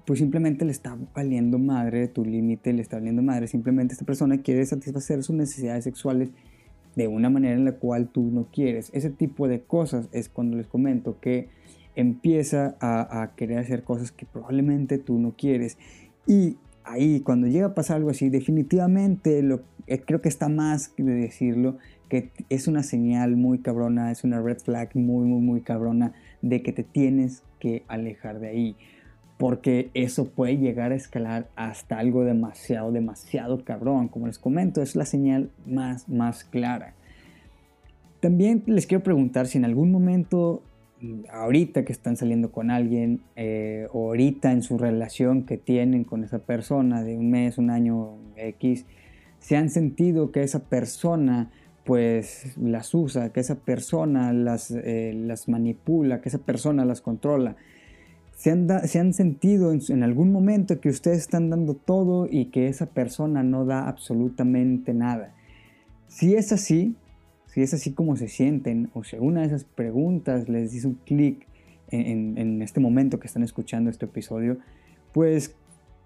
pues 0.07 0.19
simplemente 0.19 0.65
le 0.65 0.73
está 0.73 0.97
valiendo 1.15 1.59
madre 1.59 2.01
de 2.01 2.09
tu 2.09 2.25
límite, 2.25 2.73
le 2.73 2.83
está 2.83 2.97
valiendo 2.97 3.23
madre, 3.23 3.47
simplemente 3.47 3.95
esta 3.95 4.05
persona 4.05 4.39
quiere 4.39 4.65
satisfacer 4.67 5.23
sus 5.23 5.37
necesidades 5.37 5.85
sexuales 5.85 6.31
de 6.97 7.09
una 7.09 7.31
manera 7.31 7.55
en 7.55 7.65
la 7.65 7.73
cual 7.73 8.09
tú 8.09 8.23
no 8.31 8.47
quieres. 8.53 8.91
Ese 8.93 9.11
tipo 9.11 9.49
de 9.49 9.61
cosas 9.63 10.09
es 10.13 10.29
cuando 10.29 10.57
les 10.57 10.67
comento 10.67 11.19
que 11.21 11.49
empieza 11.97 12.77
a, 12.81 13.33
querer 13.37 13.59
hacer 13.59 13.85
cosas 13.85 14.13
que 14.13 14.27
probablemente 14.27 14.99
tú 14.99 15.19
no 15.19 15.35
quieres. 15.37 15.79
Y 16.27 16.57
ahí, 16.85 17.21
cuando 17.21 17.47
llega 17.47 17.67
a 17.67 17.75
pasar 17.75 17.97
algo 17.97 18.11
así, 18.11 18.31
definitivamente 18.31 19.43
lo, 19.43 19.63
eh, 19.87 20.01
creo 20.05 20.21
que 20.21 20.29
está 20.29 20.49
más 20.49 20.93
de 20.97 21.15
decirlo, 21.15 21.79
que 22.09 22.31
es 22.49 22.69
una 22.69 22.83
señal 22.83 23.37
muy 23.37 23.59
cabrona, 23.59 24.11
es 24.11 24.25
una 24.25 24.41
red 24.41 24.59
flag 24.59 24.91
muy, 24.95 25.25
muy, 25.27 25.41
muy 25.41 25.61
cabrona 25.61 26.13
de 26.43 26.63
que 26.63 26.73
te 26.73 26.85
tienes 26.85 27.43
que 27.59 27.83
alejar 27.89 28.41
de 28.41 28.49
ahí 28.49 28.77
porque 29.39 29.91
eso 29.95 30.29
puede 30.31 30.59
llegar 30.59 30.93
a 30.93 30.95
escalar 30.95 31.49
hasta 31.57 31.99
algo 31.99 32.25
demasiado, 32.25 32.93
demasiado 32.93 33.65
cabrón. 33.65 34.09
Como 34.09 34.27
les 34.27 34.39
comento, 34.39 34.81
es 34.81 34.95
la 34.95 35.07
señal 35.07 35.51
más, 35.67 36.09
más 36.09 36.45
clara. 36.45 36.95
También 38.21 38.63
les 38.67 38.87
quiero 38.87 39.03
preguntar 39.03 39.47
si 39.47 39.59
en 39.59 39.65
algún 39.65 39.91
momento, 39.91 40.63
ahorita 41.31 41.85
que 41.85 41.93
están 41.93 42.17
saliendo 42.17 42.53
con 42.53 42.71
alguien, 42.71 43.21
eh, 43.37 43.89
ahorita 43.93 44.53
en 44.53 44.63
su 44.63 44.79
relación 44.79 45.45
que 45.45 45.59
tienen 45.59 46.05
con 46.05 46.25
esa 46.25 46.39
persona 46.39 47.03
de 47.03 47.17
un 47.19 47.31
mes, 47.31 47.59
un 47.59 47.71
año 47.71 48.17
X, 48.37 48.87
se 49.41 49.57
han 49.57 49.69
sentido 49.69 50.31
que 50.31 50.43
esa 50.43 50.61
persona 50.61 51.51
pues 51.85 52.57
las 52.57 52.95
usa, 52.95 53.31
que 53.31 53.41
esa 53.41 53.57
persona 53.57 54.33
las, 54.33 54.71
eh, 54.71 55.13
las 55.15 55.49
manipula, 55.49 56.23
que 56.23 56.31
esa 56.31 56.39
persona 56.39 56.87
las 56.87 57.03
controla 57.03 57.57
se 58.35 58.51
han, 58.51 59.15
sentido 59.15 59.73
en, 59.73 60.03
algún 60.03 60.33
momento 60.33 60.81
que 60.81 60.89
ustedes 60.89 61.19
están 61.19 61.51
dando 61.51 61.75
todo 61.75 62.27
y 62.31 62.47
que 62.47 62.69
esa 62.69 62.87
persona 62.87 63.43
no 63.43 63.65
da 63.65 63.89
absolutamente 63.89 64.93
nada. 64.93 65.35
Si 66.09 66.35
es 66.35 66.53
así, 66.53 66.97
si 67.47 67.63
es 67.63 67.73
así 67.75 67.93
como 67.93 68.17
se 68.17 68.29
sienten, 68.29 68.91
o 68.93 69.05
si 69.05 69.17
alguna 69.17 69.41
de 69.41 69.47
esas 69.47 69.65
preguntas 69.65 70.49
les 70.49 70.73
dice 70.73 70.89
un 70.89 70.99
clic 71.07 71.47
en, 71.91 72.61
este 72.61 72.81
momento 72.81 73.21
que 73.21 73.29
están 73.29 73.45
escuchando 73.45 73.89
este 73.89 74.07
episodio, 74.07 74.59
pues 75.13 75.55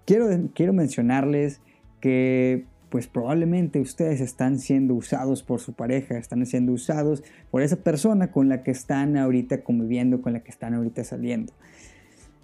quiero, 0.05 0.27
quiero 0.53 0.71
mencionarles 0.71 1.61
que 1.99 2.65
pues 2.89 3.07
probablemente 3.07 3.79
ustedes 3.79 4.21
están 4.21 4.59
siendo 4.59 4.95
usados 4.95 5.43
por 5.43 5.59
su 5.59 5.73
pareja, 5.73 6.17
están 6.17 6.45
siendo 6.45 6.73
usados 6.73 7.23
por 7.51 7.61
esa 7.61 7.77
persona 7.77 8.31
con 8.31 8.49
la 8.49 8.63
que 8.63 8.71
están 8.71 9.17
ahorita 9.17 9.63
conviviendo, 9.63 10.21
con 10.21 10.33
la 10.33 10.39
que 10.41 10.51
están 10.51 10.73
ahorita 10.73 11.03
saliendo. 11.03 11.53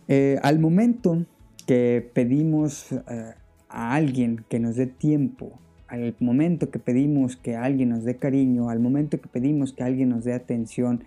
Eh, 0.07 0.39
al 0.43 0.59
momento 0.59 1.25
que 1.65 2.09
pedimos 2.13 2.91
eh, 2.91 3.33
a 3.69 3.95
alguien 3.95 4.45
que 4.49 4.59
nos 4.59 4.75
dé 4.75 4.87
tiempo, 4.87 5.59
al 5.87 6.15
momento 6.19 6.69
que 6.69 6.79
pedimos 6.79 7.37
que 7.37 7.55
alguien 7.55 7.89
nos 7.89 8.03
dé 8.03 8.17
cariño, 8.17 8.69
al 8.69 8.79
momento 8.79 9.19
que 9.19 9.27
pedimos 9.27 9.73
que 9.73 9.83
alguien 9.83 10.09
nos 10.09 10.23
dé 10.23 10.33
atención, 10.33 11.03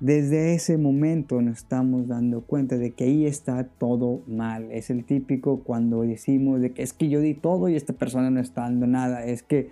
desde 0.00 0.54
ese 0.54 0.76
momento 0.76 1.40
nos 1.40 1.58
estamos 1.58 2.08
dando 2.08 2.42
cuenta 2.42 2.76
de 2.76 2.90
que 2.90 3.04
ahí 3.04 3.26
está 3.26 3.64
todo 3.64 4.22
mal. 4.26 4.70
Es 4.72 4.90
el 4.90 5.04
típico 5.04 5.60
cuando 5.60 6.02
decimos 6.02 6.60
de 6.60 6.72
que 6.72 6.82
es 6.82 6.92
que 6.92 7.08
yo 7.08 7.20
di 7.20 7.34
todo 7.34 7.68
y 7.68 7.76
esta 7.76 7.92
persona 7.92 8.30
no 8.30 8.40
está 8.40 8.62
dando 8.62 8.86
nada. 8.86 9.24
Es 9.24 9.42
que, 9.42 9.70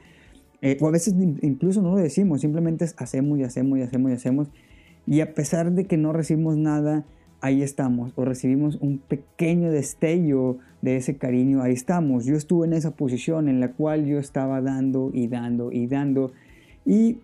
eh, 0.62 0.78
o 0.80 0.86
a 0.86 0.90
veces 0.90 1.14
incluso 1.42 1.82
no 1.82 1.90
lo 1.90 1.96
decimos, 1.96 2.40
simplemente 2.40 2.86
hacemos 2.96 3.38
y 3.38 3.42
hacemos 3.42 3.78
y 3.78 3.82
hacemos 3.82 4.10
y 4.10 4.14
hacemos. 4.14 4.48
Y 5.06 5.20
a 5.20 5.34
pesar 5.34 5.72
de 5.72 5.86
que 5.86 5.96
no 5.96 6.12
recibimos 6.12 6.56
nada, 6.56 7.04
ahí 7.42 7.62
estamos, 7.62 8.12
o 8.14 8.24
recibimos 8.24 8.78
un 8.80 8.98
pequeño 8.98 9.70
destello 9.70 10.58
de 10.80 10.96
ese 10.96 11.16
cariño, 11.16 11.60
ahí 11.60 11.72
estamos. 11.72 12.24
Yo 12.24 12.36
estuve 12.36 12.66
en 12.66 12.72
esa 12.72 12.92
posición 12.92 13.48
en 13.48 13.60
la 13.60 13.72
cual 13.72 14.06
yo 14.06 14.18
estaba 14.18 14.62
dando 14.62 15.10
y 15.12 15.26
dando 15.26 15.70
y 15.72 15.88
dando 15.88 16.32
y 16.86 17.18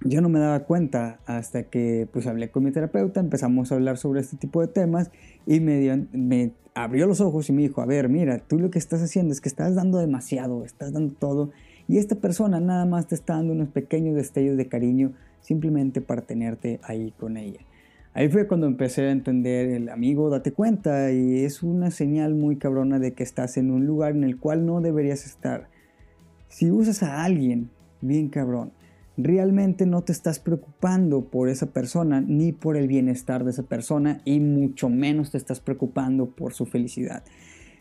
yo 0.00 0.20
no 0.20 0.28
me 0.28 0.40
daba 0.40 0.60
cuenta 0.64 1.20
hasta 1.24 1.62
que 1.62 2.08
pues 2.12 2.26
hablé 2.26 2.50
con 2.50 2.64
mi 2.64 2.72
terapeuta, 2.72 3.20
empezamos 3.20 3.70
a 3.70 3.76
hablar 3.76 3.96
sobre 3.96 4.20
este 4.20 4.36
tipo 4.36 4.60
de 4.60 4.66
temas 4.66 5.12
y 5.46 5.60
me, 5.60 6.08
me 6.12 6.50
abrió 6.74 7.06
los 7.06 7.20
ojos 7.20 7.48
y 7.48 7.52
me 7.52 7.62
dijo, 7.62 7.80
a 7.80 7.86
ver, 7.86 8.08
mira, 8.08 8.40
tú 8.40 8.58
lo 8.58 8.70
que 8.70 8.80
estás 8.80 9.02
haciendo 9.02 9.32
es 9.32 9.40
que 9.40 9.48
estás 9.48 9.76
dando 9.76 9.98
demasiado, 9.98 10.64
estás 10.64 10.92
dando 10.92 11.14
todo 11.14 11.52
y 11.86 11.98
esta 11.98 12.16
persona 12.16 12.58
nada 12.58 12.86
más 12.86 13.06
te 13.06 13.14
está 13.14 13.34
dando 13.34 13.52
unos 13.52 13.68
pequeños 13.68 14.16
destellos 14.16 14.56
de 14.56 14.66
cariño 14.66 15.12
simplemente 15.40 16.00
para 16.00 16.22
tenerte 16.22 16.80
ahí 16.82 17.12
con 17.16 17.36
ella. 17.36 17.60
Ahí 18.16 18.28
fue 18.28 18.46
cuando 18.46 18.68
empecé 18.68 19.02
a 19.02 19.10
entender 19.10 19.70
el 19.70 19.88
amigo, 19.88 20.30
date 20.30 20.52
cuenta, 20.52 21.10
y 21.10 21.44
es 21.44 21.64
una 21.64 21.90
señal 21.90 22.36
muy 22.36 22.56
cabrona 22.58 23.00
de 23.00 23.12
que 23.12 23.24
estás 23.24 23.56
en 23.56 23.72
un 23.72 23.86
lugar 23.86 24.12
en 24.12 24.22
el 24.22 24.38
cual 24.38 24.64
no 24.64 24.80
deberías 24.80 25.26
estar. 25.26 25.68
Si 26.46 26.70
usas 26.70 27.02
a 27.02 27.24
alguien, 27.24 27.70
bien 28.00 28.28
cabrón, 28.28 28.70
realmente 29.16 29.84
no 29.84 30.02
te 30.02 30.12
estás 30.12 30.38
preocupando 30.38 31.24
por 31.24 31.48
esa 31.48 31.66
persona 31.72 32.20
ni 32.20 32.52
por 32.52 32.76
el 32.76 32.86
bienestar 32.86 33.42
de 33.42 33.50
esa 33.50 33.64
persona 33.64 34.20
y 34.24 34.38
mucho 34.38 34.88
menos 34.88 35.32
te 35.32 35.38
estás 35.38 35.58
preocupando 35.58 36.30
por 36.30 36.54
su 36.54 36.66
felicidad. 36.66 37.24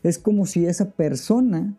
Es 0.02 0.18
como 0.18 0.48
si 0.48 0.66
esa 0.66 0.94
persona 0.94 1.76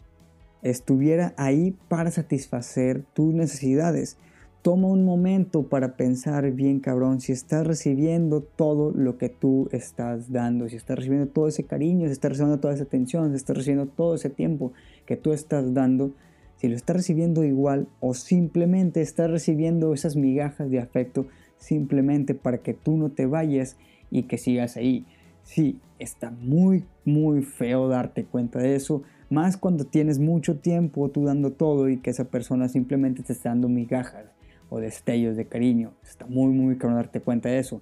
estuviera 0.62 1.34
ahí 1.36 1.76
para 1.88 2.12
satisfacer 2.12 3.04
tus 3.14 3.34
necesidades 3.34 4.16
toma 4.64 4.88
un 4.88 5.04
momento 5.04 5.64
para 5.64 5.94
pensar 5.94 6.50
bien 6.52 6.80
cabrón 6.80 7.20
si 7.20 7.32
estás 7.32 7.66
recibiendo 7.66 8.40
todo 8.40 8.92
lo 8.92 9.18
que 9.18 9.28
tú 9.28 9.68
estás 9.72 10.32
dando, 10.32 10.70
si 10.70 10.76
estás 10.76 10.96
recibiendo 10.96 11.28
todo 11.28 11.48
ese 11.48 11.64
cariño, 11.64 12.06
si 12.06 12.12
estás 12.12 12.30
recibiendo 12.30 12.60
toda 12.60 12.72
esa 12.72 12.84
atención, 12.84 13.28
si 13.28 13.36
estás 13.36 13.58
recibiendo 13.58 13.92
todo 13.92 14.14
ese 14.14 14.30
tiempo 14.30 14.72
que 15.04 15.18
tú 15.18 15.34
estás 15.34 15.74
dando, 15.74 16.12
si 16.56 16.68
lo 16.68 16.76
estás 16.76 16.96
recibiendo 16.96 17.44
igual 17.44 17.88
o 18.00 18.14
simplemente 18.14 19.02
estás 19.02 19.30
recibiendo 19.30 19.92
esas 19.92 20.16
migajas 20.16 20.70
de 20.70 20.80
afecto 20.80 21.26
simplemente 21.58 22.34
para 22.34 22.56
que 22.56 22.72
tú 22.72 22.96
no 22.96 23.10
te 23.10 23.26
vayas 23.26 23.76
y 24.10 24.22
que 24.22 24.38
sigas 24.38 24.78
ahí. 24.78 25.04
Sí, 25.42 25.78
está 25.98 26.30
muy, 26.30 26.84
muy 27.04 27.42
feo 27.42 27.88
darte 27.88 28.24
cuenta 28.24 28.60
de 28.60 28.76
eso, 28.76 29.02
más 29.28 29.58
cuando 29.58 29.84
tienes 29.84 30.18
mucho 30.18 30.56
tiempo 30.56 31.10
tú 31.10 31.26
dando 31.26 31.52
todo 31.52 31.90
y 31.90 31.98
que 31.98 32.08
esa 32.08 32.24
persona 32.24 32.70
simplemente 32.70 33.22
te 33.22 33.34
está 33.34 33.50
dando 33.50 33.68
migajas 33.68 34.33
o 34.70 34.80
destellos 34.80 35.36
de 35.36 35.46
cariño. 35.46 35.92
Está 36.02 36.26
muy, 36.26 36.52
muy 36.52 36.76
claro 36.76 36.96
darte 36.96 37.20
cuenta 37.20 37.48
de 37.48 37.58
eso. 37.58 37.80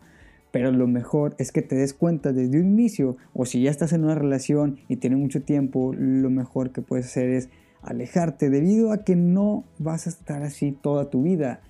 Pero 0.51 0.71
lo 0.71 0.87
mejor 0.87 1.35
es 1.39 1.51
que 1.51 1.63
te 1.63 1.77
des 1.77 1.95
cuenta 1.95 2.33
desde 2.33 2.61
un 2.61 2.67
inicio, 2.67 3.17
o 3.33 3.47
si 3.47 3.63
ya 3.63 3.71
estás 3.71 3.93
en 3.95 4.05
una 4.05 4.15
relación 4.15 4.79
y 4.89 4.97
tienes 4.97 5.19
mucho 5.19 5.43
tiempo, 5.43 5.95
lo 5.97 6.29
mejor 6.29 6.71
que 6.71 6.83
puedes 6.83 7.07
hacer 7.07 7.31
es 7.31 7.49
alejarte 7.81 8.51
debido 8.51 8.93
a 8.93 9.05
que 9.05 9.17
no 9.17 9.65
vas 9.79 10.07
a 10.07 10.11
estar 10.11 10.43
así 10.43 10.73
toda 10.73 11.11
tu 11.11 11.23
vida. 11.23 11.61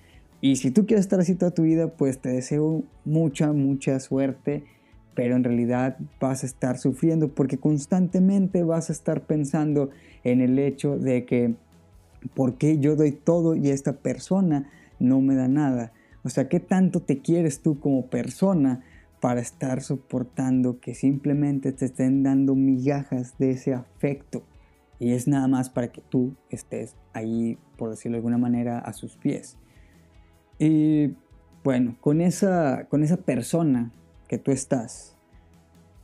Y 0.41 0.57
si 0.57 0.71
tú 0.71 0.85
quieres 0.85 1.05
estar 1.05 1.21
así 1.21 1.35
toda 1.35 1.51
tu 1.51 1.63
vida, 1.63 1.87
pues 1.87 2.19
te 2.19 2.29
deseo 2.29 2.83
mucha, 3.05 3.53
mucha 3.53 3.99
suerte, 4.01 4.65
pero 5.15 5.37
en 5.37 5.45
realidad 5.45 5.97
vas 6.19 6.43
a 6.43 6.45
estar 6.45 6.77
sufriendo 6.77 7.29
porque 7.29 7.57
constantemente 7.57 8.63
vas 8.63 8.89
a 8.89 8.93
estar 8.93 9.21
pensando 9.21 9.89
en 10.25 10.41
el 10.41 10.59
hecho 10.59 10.97
de 10.97 11.23
que, 11.23 11.55
¿por 12.33 12.55
qué 12.55 12.79
yo 12.79 12.97
doy 12.97 13.13
todo 13.13 13.55
y 13.55 13.69
esta 13.69 13.93
persona 13.93 14.69
no 15.03 15.21
me 15.21 15.35
da 15.35 15.47
nada? 15.47 15.93
O 16.23 16.29
sea, 16.29 16.49
¿qué 16.49 16.59
tanto 16.59 17.01
te 17.01 17.21
quieres 17.21 17.61
tú 17.61 17.79
como 17.79 18.07
persona 18.07 18.83
para 19.19 19.41
estar 19.41 19.81
soportando 19.81 20.79
que 20.79 20.95
simplemente 20.95 21.71
te 21.71 21.85
estén 21.85 22.23
dando 22.23 22.55
migajas 22.55 23.37
de 23.37 23.51
ese 23.51 23.73
afecto? 23.73 24.43
Y 24.99 25.11
es 25.11 25.27
nada 25.27 25.47
más 25.47 25.69
para 25.69 25.91
que 25.91 26.01
tú 26.01 26.35
estés 26.49 26.95
ahí, 27.13 27.57
por 27.77 27.89
decirlo 27.89 28.15
de 28.15 28.19
alguna 28.19 28.37
manera, 28.37 28.79
a 28.79 28.93
sus 28.93 29.17
pies. 29.17 29.57
Y 30.57 31.15
bueno, 31.63 31.97
con 31.99 32.21
esa, 32.21 32.87
con 32.89 33.03
esa 33.03 33.17
persona 33.17 33.91
que 34.27 34.37
tú 34.37 34.51
estás, 34.51 35.17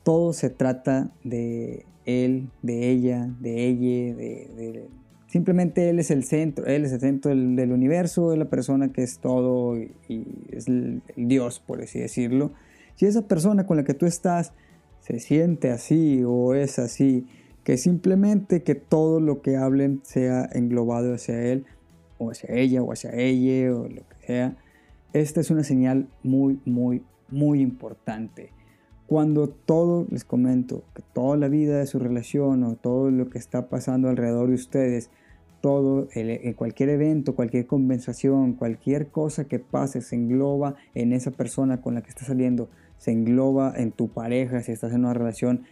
todo 0.04 0.34
se 0.34 0.50
trata 0.50 1.12
de 1.24 1.86
él, 2.06 2.50
de 2.62 2.90
ella, 2.90 3.30
de 3.40 3.68
ella, 3.68 4.16
de, 4.16 4.90
simplemente 5.30 5.90
él 5.90 6.00
es 6.00 6.12
el 6.12 6.24
centro, 6.24 6.66
él 6.66 6.86
es 6.86 6.92
el 6.92 7.00
centro 7.00 7.30
del, 7.30 7.72
universo, 7.72 8.34
es 8.34 8.40
la 8.40 8.50
persona 8.50 8.92
que 8.92 9.04
es 9.04 9.20
todo 9.20 9.78
y, 9.78 9.94
es 10.52 10.68
el, 10.68 11.02
Dios, 11.16 11.60
por 11.60 11.82
así 11.82 12.00
decirlo. 12.00 12.52
Si 12.96 13.06
esa 13.06 13.28
persona 13.28 13.66
con 13.66 13.78
la 13.78 13.84
que 13.84 13.94
tú 13.94 14.06
estás 14.06 14.54
se 15.00 15.20
siente 15.20 15.72
así 15.72 16.24
o 16.26 16.56
es 16.56 16.80
así, 16.80 17.28
que 17.64 17.78
simplemente 17.78 18.64
que 18.64 18.76
todo 18.76 19.20
lo 19.20 19.42
que 19.42 19.56
hablen 19.56 20.02
sea 20.04 20.50
englobado 20.52 21.14
hacia 21.14 21.40
él 21.44 21.66
o 22.18 22.32
hacia 22.32 22.56
ella 22.56 22.82
o 22.82 22.92
hacia 22.92 23.14
ella 23.14 23.76
o 23.76 23.88
lo 23.88 24.02
que 24.10 24.26
sea, 24.26 24.58
esta 25.14 25.42
es 25.42 25.52
una 25.52 25.64
señal 25.64 26.08
muy, 26.24 26.60
muy, 26.66 27.04
muy 27.30 27.62
importante. 27.62 28.52
Cuando 29.10 29.50
todo, 29.50 30.06
les 30.12 30.24
comento, 30.24 30.84
que 30.94 31.02
toda 31.02 31.36
la 31.36 31.48
vida 31.48 31.80
de 31.80 31.88
su 31.88 31.98
relación 31.98 32.64
o 32.64 32.76
todo 32.76 33.10
lo 33.10 33.28
que 33.28 33.40
está 33.40 33.68
pasando 33.68 34.08
alrededor 34.08 34.50
de 34.50 34.54
ustedes, 34.54 35.10
todo, 35.62 36.08
en 36.14 36.54
cualquier 36.54 36.90
evento, 36.90 37.34
cualquier 37.34 37.66
conversación, 37.66 38.54
cualquier 38.54 39.08
cosa 39.08 39.46
que 39.46 39.58
pase, 39.58 40.02
se 40.02 40.16
engloba 40.16 40.76
en 40.94 41.12
esa 41.12 41.32
persona 41.32 41.82
con 41.82 41.96
la 41.96 42.04
que 42.04 42.10
estás 42.10 42.28
saliendo, 42.28 42.70
se 43.00 43.10
engloba 43.10 43.74
en 43.76 43.92
tu 43.92 44.10
pareja, 44.10 44.62
si 44.62 44.74
estás 44.74 44.94
en 44.94 45.00
una 45.00 45.16
relación, 45.16 45.64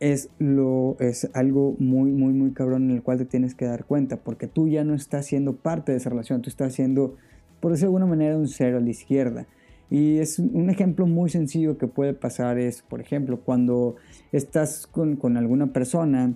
es, 0.00 0.28
lo, 0.40 0.96
es 0.98 1.30
algo 1.34 1.76
muy, 1.78 2.10
muy, 2.10 2.32
muy 2.32 2.50
cabrón 2.50 2.90
en 2.90 2.96
el 2.96 3.02
cual 3.04 3.18
te 3.18 3.26
tienes 3.26 3.54
que 3.54 3.66
dar 3.66 3.84
cuenta, 3.84 4.16
porque 4.16 4.48
tú 4.48 4.66
ya 4.66 4.82
no 4.82 4.94
estás 4.94 5.26
siendo 5.26 5.54
parte 5.54 5.92
de 5.92 5.98
esa 5.98 6.10
relación, 6.10 6.42
tú 6.42 6.50
estás 6.50 6.72
siendo, 6.72 7.14
por 7.60 7.70
decirlo 7.70 7.92
de 7.92 7.98
alguna 7.98 8.06
manera, 8.06 8.36
un 8.36 8.48
cero 8.48 8.78
a 8.78 8.80
la 8.80 8.90
izquierda. 8.90 9.46
Y 9.90 10.18
es 10.18 10.38
un 10.38 10.68
ejemplo 10.68 11.06
muy 11.06 11.30
sencillo 11.30 11.78
que 11.78 11.86
puede 11.86 12.12
pasar 12.12 12.58
es, 12.58 12.82
por 12.82 13.00
ejemplo, 13.00 13.40
cuando 13.40 13.96
estás 14.32 14.86
con, 14.86 15.16
con 15.16 15.36
alguna 15.36 15.72
persona 15.72 16.34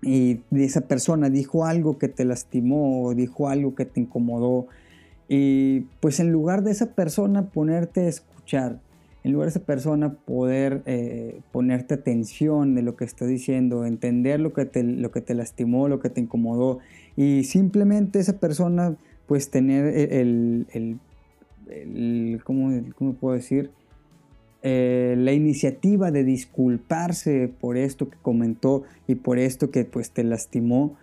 y 0.00 0.40
esa 0.52 0.82
persona 0.82 1.28
dijo 1.28 1.66
algo 1.66 1.98
que 1.98 2.08
te 2.08 2.24
lastimó 2.24 3.02
o 3.02 3.14
dijo 3.14 3.48
algo 3.48 3.74
que 3.74 3.84
te 3.84 4.00
incomodó 4.00 4.68
y 5.28 5.80
pues 6.00 6.20
en 6.20 6.32
lugar 6.32 6.62
de 6.62 6.70
esa 6.70 6.94
persona 6.94 7.50
ponerte 7.50 8.02
a 8.02 8.08
escuchar, 8.08 8.80
en 9.24 9.32
lugar 9.32 9.46
de 9.46 9.50
esa 9.50 9.66
persona 9.66 10.14
poder 10.14 10.82
eh, 10.86 11.40
ponerte 11.52 11.94
atención 11.94 12.74
de 12.74 12.82
lo 12.82 12.96
que 12.96 13.04
está 13.04 13.26
diciendo, 13.26 13.84
entender 13.84 14.40
lo 14.40 14.54
que, 14.54 14.64
te, 14.64 14.82
lo 14.82 15.10
que 15.10 15.20
te 15.20 15.34
lastimó, 15.34 15.88
lo 15.88 16.00
que 16.00 16.08
te 16.08 16.22
incomodó 16.22 16.78
y 17.14 17.44
simplemente 17.44 18.20
esa 18.20 18.38
persona 18.38 18.96
pues 19.26 19.50
tener 19.50 19.84
el, 20.12 20.66
el 20.72 20.98
¿cómo, 22.44 23.14
puedo 23.14 23.34
decir? 23.34 23.70
Eh, 24.62 25.14
la 25.16 25.32
iniciativa 25.32 26.10
de 26.10 26.24
disculparse 26.24 27.48
por 27.60 27.76
esto 27.76 28.10
que 28.10 28.18
comentó 28.20 28.82
y 29.06 29.14
por 29.14 29.38
esto 29.38 29.70
que 29.70 29.84
pues 29.84 30.10
te 30.10 30.24
lastimó, 30.24 30.96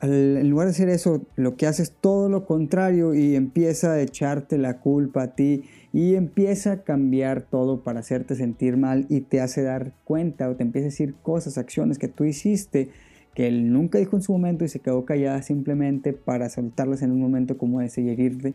en 0.00 0.48
lugar 0.48 0.66
de 0.66 0.70
hacer 0.70 0.88
eso, 0.88 1.26
lo 1.36 1.56
que 1.56 1.66
hace 1.66 1.82
es 1.82 1.92
todo 1.92 2.28
lo 2.28 2.46
contrario 2.46 3.14
y 3.14 3.36
empieza 3.36 3.92
a 3.92 4.00
echarte 4.00 4.56
la 4.56 4.80
culpa 4.80 5.24
a 5.24 5.34
ti 5.34 5.64
y 5.92 6.14
empieza 6.14 6.72
a 6.72 6.82
cambiar 6.84 7.42
todo 7.42 7.82
para 7.82 8.00
hacerte 8.00 8.34
sentir 8.34 8.76
mal 8.76 9.06
y 9.08 9.20
te 9.22 9.40
hace 9.40 9.62
dar 9.62 9.92
cuenta 10.04 10.48
o 10.48 10.56
te 10.56 10.62
empieza 10.62 10.86
a 10.86 10.90
decir 10.90 11.14
cosas, 11.22 11.58
acciones 11.58 11.98
que 11.98 12.08
tú 12.08 12.24
hiciste 12.24 12.90
que 13.34 13.46
él 13.46 13.72
nunca 13.72 13.98
dijo 13.98 14.16
en 14.16 14.22
su 14.22 14.32
momento 14.32 14.64
y 14.64 14.68
se 14.68 14.80
quedó 14.80 15.04
callada 15.04 15.42
simplemente 15.42 16.12
para 16.12 16.48
soltarlas 16.48 17.02
en 17.02 17.12
un 17.12 17.20
momento 17.20 17.58
como 17.58 17.80
ese 17.80 18.00
y 18.02 18.08
herirte 18.08 18.54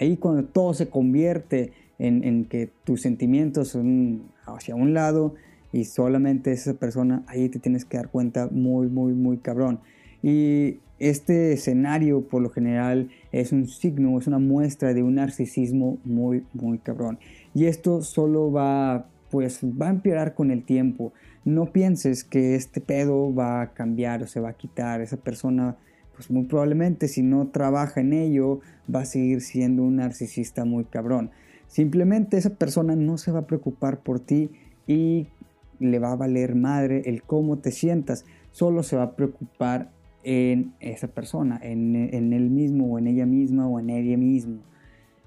Ahí 0.00 0.16
cuando 0.16 0.44
todo 0.44 0.74
se 0.74 0.88
convierte 0.88 1.72
en, 1.98 2.44
que 2.44 2.70
tus 2.84 3.02
sentimientos 3.02 3.68
son 3.68 4.22
hacia 4.46 4.74
un 4.74 4.94
lado 4.94 5.34
y 5.72 5.84
solamente 5.84 6.52
esa 6.52 6.74
persona, 6.74 7.24
ahí 7.26 7.48
te 7.48 7.58
tienes 7.58 7.84
que 7.84 7.96
dar 7.96 8.08
cuenta 8.08 8.48
muy, 8.50 8.86
muy, 8.86 9.12
muy 9.12 9.38
cabrón. 9.38 9.80
Y 10.22 10.78
este 10.98 11.52
escenario 11.52 12.22
por 12.22 12.42
lo 12.42 12.50
general 12.50 13.10
es 13.32 13.52
un 13.52 13.68
signo, 13.68 14.18
es 14.18 14.26
una 14.26 14.38
muestra 14.38 14.94
de 14.94 15.02
un 15.02 15.16
narcisismo 15.16 15.98
muy, 16.04 16.44
muy 16.54 16.78
cabrón. 16.78 17.18
Y 17.54 17.66
esto 17.66 18.02
solo 18.02 18.50
va, 18.50 19.06
pues, 19.30 19.60
va 19.62 19.88
a 19.88 19.90
empeorar 19.90 20.34
con 20.34 20.50
el 20.50 20.64
tiempo. 20.64 21.12
No 21.44 21.72
pienses 21.72 22.24
que 22.24 22.54
este 22.54 22.80
pedo 22.80 23.34
va 23.34 23.62
a 23.62 23.74
cambiar 23.74 24.22
o 24.22 24.26
se 24.26 24.40
va 24.40 24.50
a 24.50 24.56
quitar. 24.56 25.00
Esa 25.00 25.16
persona 25.16 25.76
pues 26.18 26.32
muy 26.32 26.46
probablemente 26.46 27.06
si 27.06 27.22
no 27.22 27.46
trabaja 27.46 28.00
en 28.00 28.12
ello 28.12 28.58
va 28.92 29.02
a 29.02 29.04
seguir 29.04 29.40
siendo 29.40 29.84
un 29.84 29.96
narcisista 29.96 30.64
muy 30.64 30.82
cabrón. 30.82 31.30
Simplemente 31.68 32.36
esa 32.36 32.56
persona 32.56 32.96
no 32.96 33.18
se 33.18 33.30
va 33.30 33.38
a 33.38 33.46
preocupar 33.46 34.00
por 34.00 34.18
ti 34.18 34.50
y 34.88 35.28
le 35.78 36.00
va 36.00 36.10
a 36.10 36.16
valer 36.16 36.56
madre 36.56 37.02
el 37.06 37.22
cómo 37.22 37.58
te 37.58 37.70
sientas. 37.70 38.24
Solo 38.50 38.82
se 38.82 38.96
va 38.96 39.04
a 39.04 39.14
preocupar 39.14 39.92
en 40.24 40.72
esa 40.80 41.06
persona, 41.06 41.60
en, 41.62 41.94
él 41.94 42.50
mismo 42.50 42.94
o 42.94 42.98
en 42.98 43.06
ella 43.06 43.24
misma 43.24 43.68
o 43.68 43.78
en 43.78 43.90
ella 43.90 44.16
mismo. 44.16 44.58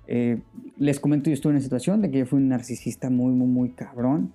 Eh, 0.08 0.42
les 0.78 1.00
comento, 1.00 1.30
yo 1.30 1.36
estuve 1.36 1.52
en 1.52 1.56
una 1.56 1.64
situación 1.64 2.02
de 2.02 2.12
que 2.12 2.18
yo 2.18 2.26
fui 2.26 2.40
un 2.40 2.50
narcisista 2.50 3.10
muy, 3.10 3.32
muy, 3.32 3.48
muy 3.48 3.70
cabrón. 3.70 4.34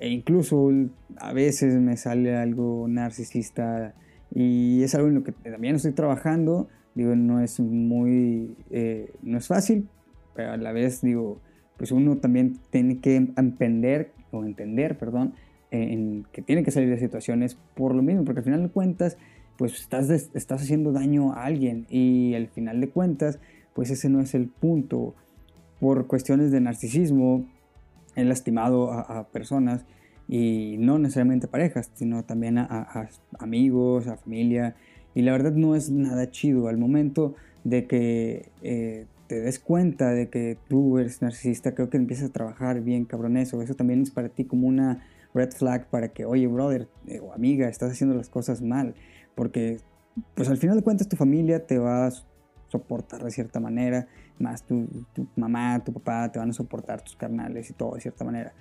E 0.00 0.10
incluso 0.10 0.70
a 1.16 1.32
veces 1.32 1.80
me 1.80 1.96
sale 1.96 2.36
algo 2.36 2.86
narcisista 2.88 3.94
y 4.34 4.82
es 4.82 4.94
algo 4.94 5.08
en 5.08 5.14
lo 5.14 5.24
que 5.24 5.32
también 5.32 5.76
estoy 5.76 5.92
trabajando. 5.92 6.68
Digo, 6.94 7.14
no 7.14 7.40
es 7.40 7.60
muy, 7.60 8.56
eh, 8.70 9.12
no 9.22 9.38
es 9.38 9.46
fácil, 9.46 9.88
pero 10.34 10.52
a 10.52 10.56
la 10.56 10.72
vez 10.72 11.00
digo, 11.00 11.40
pues 11.76 11.92
uno 11.92 12.16
también 12.16 12.58
tiene 12.70 12.98
que 12.98 13.16
entender, 13.16 14.12
o 14.32 14.44
entender, 14.44 14.98
perdón, 14.98 15.34
en 15.70 16.26
que 16.32 16.42
tiene 16.42 16.62
que 16.62 16.70
salir 16.70 16.88
de 16.88 16.98
situaciones 16.98 17.56
por 17.74 17.94
lo 17.94 18.02
mismo, 18.02 18.24
porque 18.24 18.40
al 18.40 18.44
final 18.44 18.62
de 18.62 18.70
cuentas, 18.70 19.16
pues 19.56 19.80
estás, 19.80 20.10
estás 20.10 20.62
haciendo 20.62 20.92
daño 20.92 21.32
a 21.32 21.44
alguien 21.44 21.86
y 21.88 22.34
al 22.34 22.48
final 22.48 22.80
de 22.80 22.88
cuentas, 22.88 23.38
pues 23.74 23.90
ese 23.90 24.08
no 24.08 24.20
es 24.20 24.34
el 24.34 24.48
punto. 24.48 25.14
Por 25.78 26.08
cuestiones 26.08 26.50
de 26.50 26.60
narcisismo, 26.60 27.46
he 28.16 28.24
lastimado 28.24 28.92
a 28.92 29.28
personas 29.28 29.84
y 30.28 30.76
no 30.78 30.98
necesariamente 30.98 31.48
parejas, 31.48 31.90
sino 31.94 32.22
también 32.22 32.58
a, 32.58 33.08
amigos, 33.38 34.06
a 34.06 34.18
familia. 34.18 34.76
Y 35.14 35.22
la 35.22 35.32
verdad 35.32 35.52
no 35.52 35.74
es 35.74 35.90
nada 35.90 36.30
chido 36.30 36.68
al 36.68 36.76
momento 36.76 37.34
de 37.64 37.86
que 37.86 38.50
eh, 38.62 39.06
te 39.26 39.40
des 39.40 39.58
cuenta 39.58 40.10
de 40.10 40.28
que 40.28 40.58
tú 40.68 40.98
eres 40.98 41.22
narcisista, 41.22 41.74
creo 41.74 41.88
que 41.88 41.96
empiezas 41.96 42.28
a 42.28 42.32
trabajar 42.32 42.82
bien 42.82 43.06
cabrón 43.06 43.38
eso. 43.38 43.62
Eso 43.62 43.74
también 43.74 44.02
es 44.02 44.10
para 44.10 44.28
ti 44.28 44.44
como 44.44 44.68
una 44.68 45.02
red 45.32 45.50
flag 45.50 45.86
para 45.86 46.08
que, 46.08 46.26
oye, 46.26 46.46
brother 46.46 46.88
eh, 47.06 47.20
o 47.20 47.32
amiga, 47.32 47.68
estás 47.68 47.92
haciendo 47.92 48.14
las 48.14 48.28
cosas 48.28 48.60
mal. 48.60 48.94
Porque, 49.34 49.78
pues 50.34 50.50
al 50.50 50.58
final 50.58 50.76
de 50.76 50.82
cuentas, 50.82 51.08
tu 51.08 51.16
familia 51.16 51.66
te 51.66 51.78
va 51.78 52.06
a 52.06 52.12
soportar 52.68 53.24
de 53.24 53.30
cierta 53.30 53.60
manera, 53.60 54.08
más 54.38 54.62
tu, 54.62 54.86
tu 55.14 55.26
mamá, 55.36 55.82
tu 55.82 55.92
papá 55.94 56.30
te 56.30 56.38
van 56.38 56.50
a 56.50 56.52
soportar, 56.52 57.00
tus 57.00 57.16
carnales 57.16 57.70
y 57.70 57.72
todo 57.72 57.94
de 57.94 58.02
cierta 58.02 58.24
manera 58.26 58.52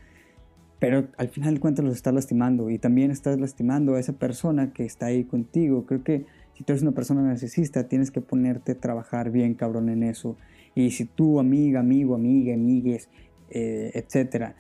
pero 0.80 1.08
al 1.18 1.30
final 1.30 1.56
de 1.56 1.60
cuentas 1.60 1.84
los 1.84 1.96
estás 1.96 2.14
lastimando 2.14 2.70
y 2.70 2.78
también 2.78 3.10
estás 3.10 3.40
lastimando 3.40 3.96
a 3.96 4.00
esa 4.00 4.14
persona 4.14 4.74
que 4.74 4.86
está 4.86 5.08
ahí 5.08 5.24
contigo. 5.24 5.86
Creo 5.86 6.04
que 6.04 6.26
si 6.54 6.64
tú 6.64 6.74
eres 6.74 6.84
una 6.84 6.92
persona 6.92 7.22
narcisista, 7.22 7.88
tienes 7.88 8.12
que 8.12 8.22
ponerte 8.22 8.74
a 8.74 8.76
trabajar 8.80 9.32
bien 9.32 9.56
cabrón 9.56 9.90
en 9.90 10.04
eso. 10.04 10.38
Y 10.76 10.92
si 10.92 11.06
tú, 11.06 11.40
amiga, 11.40 11.80
amigo, 11.80 12.16
amiga, 12.16 12.54
amigues, 12.54 13.10
eh, 13.50 13.92
etcétera, 13.96 14.56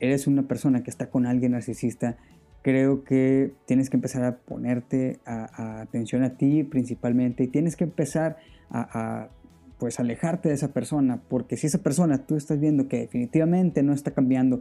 eres 0.00 0.26
una 0.26 0.48
persona 0.48 0.82
que 0.82 0.90
está 0.90 1.08
con 1.08 1.26
alguien 1.26 1.52
narcisista, 1.52 2.16
creo 2.62 3.04
que 3.04 3.52
tienes 3.66 3.90
que 3.90 3.96
empezar 3.96 4.24
a 4.24 4.38
ponerte 4.38 5.20
a, 5.24 5.80
atención 5.80 6.24
a 6.24 6.36
ti 6.36 6.64
principalmente 6.64 7.44
y 7.44 7.48
tienes 7.48 7.76
que 7.76 7.84
empezar 7.84 8.38
a, 8.70 9.20
a 9.22 9.30
pues 9.78 9.98
alejarte 9.98 10.48
de 10.48 10.54
esa 10.54 10.72
persona, 10.72 11.22
porque 11.28 11.56
si 11.56 11.66
esa 11.66 11.78
persona 11.78 12.26
tú 12.26 12.36
estás 12.36 12.60
viendo 12.60 12.86
que 12.86 12.98
definitivamente 12.98 13.82
no 13.82 13.94
está 13.94 14.10
cambiando, 14.10 14.60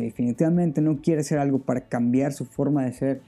definitivamente 0.00 0.80
no 0.80 1.00
quiere 1.00 1.20
hacer 1.20 1.38
algo 1.38 1.60
para 1.60 1.88
cambiar 1.88 2.32
su 2.32 2.44
forma 2.44 2.84
de 2.84 2.92
ser, 2.92 3.22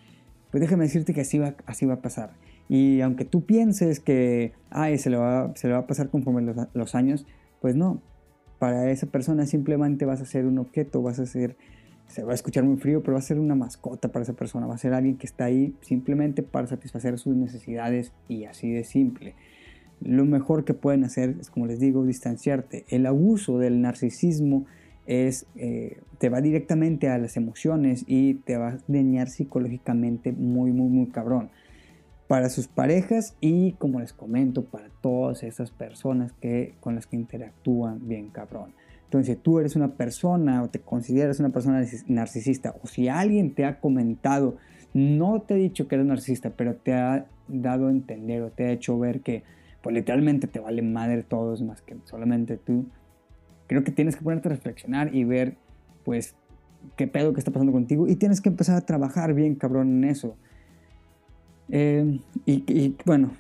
pues 0.51 0.61
déjame 0.61 0.85
decirte 0.85 1.15
que 1.15 1.21
así 1.23 1.39
va, 1.39 1.55
así 1.67 1.87
va 1.87 1.95
a 1.95 2.03
pasar. 2.03 2.35
Y 2.69 3.01
aunque 3.01 3.25
tú 3.25 3.45
pienses 3.45 4.01
que, 4.01 4.53
ay, 4.71 4.99
se 4.99 5.11
le 5.11 5.17
va, 5.17 5.53
se 5.55 5.69
le 5.69 5.75
va 5.75 5.81
a 5.81 5.87
pasar 5.87 6.11
conforme 6.11 6.43
los, 6.43 6.57
los 6.75 6.95
años, 6.95 7.27
pues 7.61 7.77
no. 7.77 8.01
Para 8.59 8.91
esa 8.91 9.07
persona 9.07 9.47
simplemente 9.47 10.05
vas 10.05 10.21
a 10.21 10.25
ser 10.25 10.47
un 10.47 10.59
objeto, 10.59 11.03
vas 11.03 11.19
a 11.19 11.27
ser, 11.27 11.57
se 12.09 12.25
va 12.25 12.33
a 12.33 12.35
escuchar 12.35 12.65
muy 12.65 12.79
frío, 12.79 13.03
pero 13.03 13.13
va 13.13 13.19
a 13.19 13.23
ser 13.23 13.39
una 13.39 13.55
mascota 13.55 14.09
para 14.09 14.23
esa 14.23 14.33
persona, 14.33 14.67
va 14.67 14.75
a 14.75 14.79
ser 14.79 14.95
alguien 14.95 15.17
que 15.17 15.27
está 15.27 15.45
ahí 15.45 15.75
simplemente 15.83 16.43
para 16.43 16.67
satisfacer 16.67 17.19
sus 17.19 17.37
necesidades 17.37 18.13
y 18.29 18.45
así 18.45 18.73
de 18.73 18.85
simple. 18.85 19.35
Lo 20.01 20.25
mejor 20.25 20.65
que 20.65 20.75
pueden 20.75 21.05
hacer 21.05 21.37
es, 21.41 21.51
como 21.51 21.67
les 21.67 21.81
digo, 21.81 22.05
distanciarte. 22.05 22.85
El 22.89 23.07
abuso 23.07 23.59
del 23.59 23.81
narcisismo 23.81 24.67
es, 25.07 25.47
eh, 25.57 26.01
te 26.19 26.29
va 26.29 26.41
directamente 26.41 27.09
a 27.09 27.19
las 27.19 27.37
emociones 27.37 28.05
y 28.07 28.35
te 28.35 28.57
va 28.57 28.69
a 28.69 28.79
dañar 28.89 29.29
psicológicamente 29.29 30.33
muy, 30.33 30.73
muy, 30.73 30.89
muy 30.89 31.07
cabrón. 31.07 31.51
Para 32.29 32.49
sus 32.49 32.67
parejas 32.67 33.37
y, 33.41 33.73
como 33.73 34.01
les 34.01 34.13
comento, 34.13 34.65
para 34.65 34.89
todas 35.01 35.45
esas 35.45 35.71
personas 35.71 36.33
que, 36.33 36.75
con 36.81 36.97
las 36.97 37.07
que 37.07 37.17
interactúan 37.17 38.09
bien 38.09 38.31
cabrón. 38.31 38.73
Entonces, 39.05 39.37
si 39.37 39.41
tú 39.41 39.61
eres 39.61 39.77
una 39.77 39.93
persona 39.95 40.65
o 40.65 40.69
te 40.69 40.81
consideras 40.81 41.39
una 41.39 41.51
persona 41.51 41.85
narcisista, 42.09 42.75
o 42.83 42.89
si 42.89 43.09
alguien 43.09 43.55
te 43.55 43.65
ha 43.65 43.79
comentado, 43.79 44.57
no 44.93 45.43
te 45.43 45.55
ha 45.55 45.57
dicho 45.57 45.87
que 45.87 45.95
eres 45.95 46.07
narcisista, 46.07 46.51
pero 46.51 46.75
te 46.75 46.95
ha 46.95 47.27
dado 47.47 47.87
a 47.87 47.91
entender 47.91 48.43
o 48.43 48.51
te 48.51 48.65
ha 48.65 48.73
hecho 48.73 48.99
ver 48.99 49.21
que, 49.21 49.45
pues 49.83 49.95
literalmente 49.95 50.49
te 50.49 50.59
vale 50.59 50.83
madre 50.83 51.23
todos 51.23 51.63
más 51.63 51.81
que 51.83 51.97
solamente 52.05 52.57
tú, 52.57 52.87
creo 53.67 53.85
que 53.85 53.93
tienes 53.93 54.17
que 54.17 54.23
ponerte 54.23 54.49
a 54.49 54.53
reflexionar 54.53 55.15
y 55.15 55.25
ver, 55.25 55.57
pues, 56.05 56.35
qué 56.97 57.07
pedo 57.07 57.33
que 57.33 57.41
está 57.41 57.51
pasando 57.51 57.73
contigo 57.73 58.07
y 58.07 58.17
tienes 58.17 58.41
que 58.41 58.49
empezar 58.49 58.77
a 58.77 58.81
trabajar 58.83 59.35
bien 59.35 59.55
cabrón 59.55 60.05
en 60.05 60.11
eso. 60.11 60.37
Eh, 61.69 62.21
y, 62.45 62.95
bueno, 63.05 63.33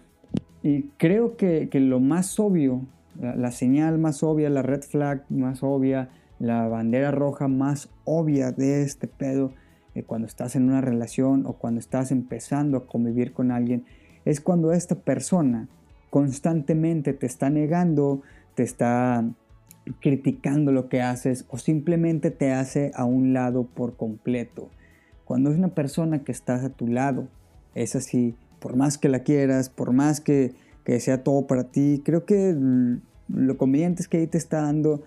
y 0.62 0.84
creo 0.96 1.36
que, 1.36 1.68
lo 1.74 2.00
más 2.00 2.40
obvio, 2.40 2.82
la, 3.20 3.50
señal 3.52 3.98
más 3.98 4.22
obvia, 4.22 4.50
la 4.50 4.62
red 4.62 4.82
flag 4.82 5.24
más 5.30 5.62
obvia, 5.62 6.10
la 6.38 6.66
bandera 6.68 7.12
roja 7.12 7.48
más 7.48 7.88
obvia 8.04 8.52
de 8.52 8.82
este 8.82 9.06
pedo, 9.06 9.52
eh, 9.94 10.02
cuando 10.02 10.26
estás 10.26 10.56
en 10.56 10.64
una 10.64 10.80
relación 10.80 11.46
o 11.46 11.54
cuando 11.54 11.80
estás 11.80 12.10
empezando 12.10 12.76
a 12.76 12.86
convivir 12.86 13.32
con 13.32 13.50
alguien, 13.50 13.84
es 14.24 14.40
cuando 14.40 14.72
esta 14.72 14.96
persona 14.96 15.68
constantemente 16.10 17.12
te 17.12 17.26
está 17.26 17.48
negando, 17.48 18.22
te 18.54 18.64
está 18.64 19.24
criticando 20.00 20.72
lo 20.72 20.88
que 20.88 21.00
haces 21.00 21.44
o 21.48 21.58
simplemente 21.58 22.30
te 22.30 22.52
hace 22.52 22.90
a 22.94 23.04
un 23.04 23.32
lado 23.32 23.64
por 23.64 23.96
completo. 23.96 24.70
Cuando 25.24 25.50
es 25.50 25.56
una 25.56 25.74
persona 25.74 26.24
que 26.24 26.32
estás 26.32 26.64
a 26.64 26.70
tu 26.70 26.86
lado, 26.86 27.28
es 27.74 27.96
así, 27.96 28.34
por 28.60 28.76
más 28.76 28.98
que 28.98 29.08
la 29.08 29.20
quieras, 29.20 29.68
por 29.68 29.92
más 29.92 30.20
que, 30.20 30.54
sea 30.98 31.24
todo 31.24 31.46
para 31.48 31.64
ti, 31.64 32.00
creo 32.04 32.24
que 32.24 32.56
lo 33.28 33.58
conveniente 33.58 34.02
es 34.02 34.08
que 34.08 34.18
ahí 34.18 34.26
te 34.28 34.38
está 34.38 34.62
dando, 34.62 35.02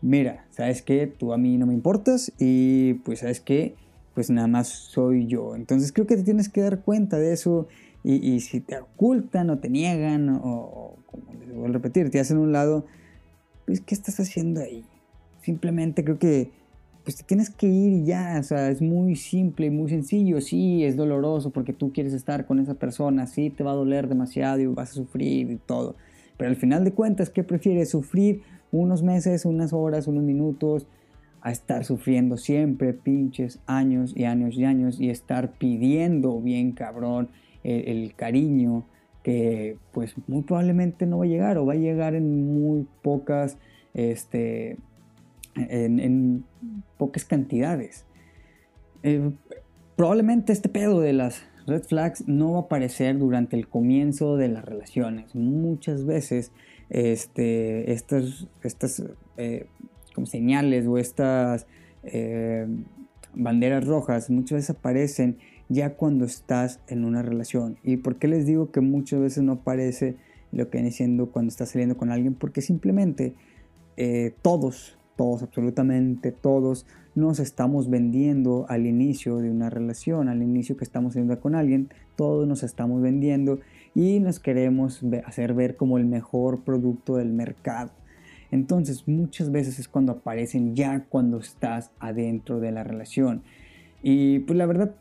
mira, 0.00 0.46
sabes 0.50 0.80
que 0.80 1.06
tú 1.06 1.34
a 1.34 1.38
mí 1.38 1.58
no 1.58 1.66
me 1.66 1.74
importas 1.74 2.32
y 2.38 2.94
pues 3.04 3.20
sabes 3.20 3.40
que 3.40 3.74
pues 4.14 4.30
nada 4.30 4.48
más 4.48 4.68
soy 4.68 5.26
yo. 5.26 5.54
Entonces 5.54 5.92
creo 5.92 6.06
que 6.06 6.16
te 6.16 6.22
tienes 6.22 6.48
que 6.48 6.62
dar 6.62 6.80
cuenta 6.80 7.18
de 7.18 7.32
eso 7.32 7.68
y, 8.02 8.40
si 8.40 8.60
te 8.60 8.78
ocultan 8.78 9.50
o 9.50 9.58
te 9.58 9.68
niegan 9.68 10.30
o, 10.30 10.96
como 11.06 11.34
les 11.38 11.54
voy 11.54 11.68
a 11.68 11.72
repetir, 11.72 12.10
te 12.10 12.20
hacen 12.20 12.38
un 12.38 12.52
lado, 12.52 12.86
pues, 13.68 13.82
¿qué 13.82 13.94
estás 13.94 14.18
haciendo 14.18 14.62
ahí? 14.62 14.82
Simplemente 15.42 16.02
creo 16.02 16.18
que 16.18 16.50
pues 17.04 17.16
te 17.16 17.22
tienes 17.24 17.50
que 17.50 17.66
ir 17.66 17.92
y 17.92 18.04
ya, 18.06 18.38
o 18.40 18.42
sea, 18.42 18.70
es 18.70 18.80
muy 18.80 19.14
simple 19.14 19.66
y 19.66 19.70
muy 19.70 19.90
sencillo, 19.90 20.40
sí, 20.40 20.84
es 20.84 20.96
doloroso 20.96 21.50
porque 21.50 21.74
tú 21.74 21.92
quieres 21.92 22.14
estar 22.14 22.46
con 22.46 22.60
esa 22.60 22.74
persona, 22.74 23.26
sí, 23.26 23.50
te 23.50 23.64
va 23.64 23.72
a 23.72 23.74
doler 23.74 24.08
demasiado 24.08 24.58
y 24.60 24.66
vas 24.66 24.92
a 24.92 24.94
sufrir 24.94 25.50
y 25.50 25.56
todo, 25.56 25.96
pero 26.38 26.48
al 26.48 26.56
final 26.56 26.82
de 26.82 26.92
cuentas, 26.92 27.28
¿qué 27.28 27.44
prefieres? 27.44 27.90
¿Sufrir 27.90 28.40
unos 28.72 29.02
meses, 29.02 29.44
unas 29.44 29.74
horas, 29.74 30.06
unos 30.06 30.24
minutos, 30.24 30.86
a 31.42 31.50
estar 31.50 31.84
sufriendo 31.84 32.38
siempre 32.38 32.94
pinches 32.94 33.60
años 33.66 34.14
y 34.16 34.24
años 34.24 34.56
y 34.56 34.64
años 34.64 34.98
y 34.98 35.10
estar 35.10 35.58
pidiendo 35.58 36.40
bien 36.40 36.72
cabrón 36.72 37.28
el, 37.64 37.86
el 37.86 38.14
cariño, 38.14 38.86
que 39.22 39.76
pues 39.92 40.14
muy 40.26 40.42
probablemente 40.42 41.06
no 41.06 41.18
va 41.18 41.24
a 41.24 41.28
llegar 41.28 41.58
o 41.58 41.66
va 41.66 41.74
a 41.74 41.76
llegar 41.76 42.14
en 42.14 42.54
muy 42.54 42.86
pocas, 43.02 43.58
este, 43.94 44.78
en, 45.54 46.44
pocas 46.96 47.24
cantidades. 47.24 48.06
Eh, 49.02 49.30
probablemente 49.96 50.52
este 50.52 50.68
pedo 50.68 51.00
de 51.00 51.12
las 51.12 51.42
red 51.66 51.82
flags 51.82 52.26
no 52.26 52.52
va 52.52 52.58
a 52.58 52.62
aparecer 52.62 53.18
durante 53.18 53.56
el 53.56 53.68
comienzo 53.68 54.36
de 54.36 54.48
las 54.48 54.64
relaciones. 54.64 55.34
Muchas 55.34 56.04
veces 56.04 56.52
este, 56.88 57.92
estas, 57.92 58.46
estas 58.62 59.02
eh, 59.36 59.66
como 60.14 60.26
señales 60.26 60.86
o 60.86 60.98
estas 60.98 61.66
eh, 62.02 62.66
banderas 63.34 63.86
rojas 63.86 64.30
muchas 64.30 64.56
veces 64.56 64.70
aparecen 64.70 65.38
ya 65.68 65.94
cuando 65.94 66.24
estás 66.24 66.80
en 66.88 67.04
una 67.04 67.22
relación. 67.22 67.78
¿Y 67.82 67.98
por 67.98 68.16
qué 68.16 68.28
les 68.28 68.46
digo 68.46 68.70
que 68.70 68.80
muchas 68.80 69.20
veces 69.20 69.42
no 69.42 69.52
aparece 69.52 70.16
lo 70.52 70.70
que 70.70 70.78
viene 70.78 70.90
siendo 70.90 71.30
cuando 71.30 71.50
estás 71.50 71.70
saliendo 71.70 71.96
con 71.96 72.10
alguien? 72.10 72.34
Porque 72.34 72.62
simplemente 72.62 73.34
eh, 73.96 74.34
todos, 74.42 74.98
todos, 75.16 75.42
absolutamente 75.42 76.32
todos, 76.32 76.86
nos 77.14 77.40
estamos 77.40 77.90
vendiendo 77.90 78.66
al 78.68 78.86
inicio 78.86 79.38
de 79.38 79.50
una 79.50 79.70
relación, 79.70 80.28
al 80.28 80.42
inicio 80.42 80.76
que 80.76 80.84
estamos 80.84 81.14
saliendo 81.14 81.38
con 81.40 81.54
alguien, 81.54 81.88
todos 82.16 82.46
nos 82.46 82.62
estamos 82.62 83.02
vendiendo 83.02 83.60
y 83.94 84.20
nos 84.20 84.38
queremos 84.38 85.02
hacer 85.24 85.54
ver 85.54 85.76
como 85.76 85.98
el 85.98 86.06
mejor 86.06 86.60
producto 86.60 87.16
del 87.16 87.32
mercado. 87.32 87.90
Entonces 88.50 89.06
muchas 89.08 89.50
veces 89.50 89.78
es 89.78 89.88
cuando 89.88 90.12
aparecen 90.12 90.74
ya 90.74 91.04
cuando 91.08 91.38
estás 91.38 91.90
adentro 91.98 92.60
de 92.60 92.72
la 92.72 92.84
relación. 92.84 93.42
Y 94.02 94.40
pues 94.40 94.56
la 94.56 94.66
verdad 94.66 94.94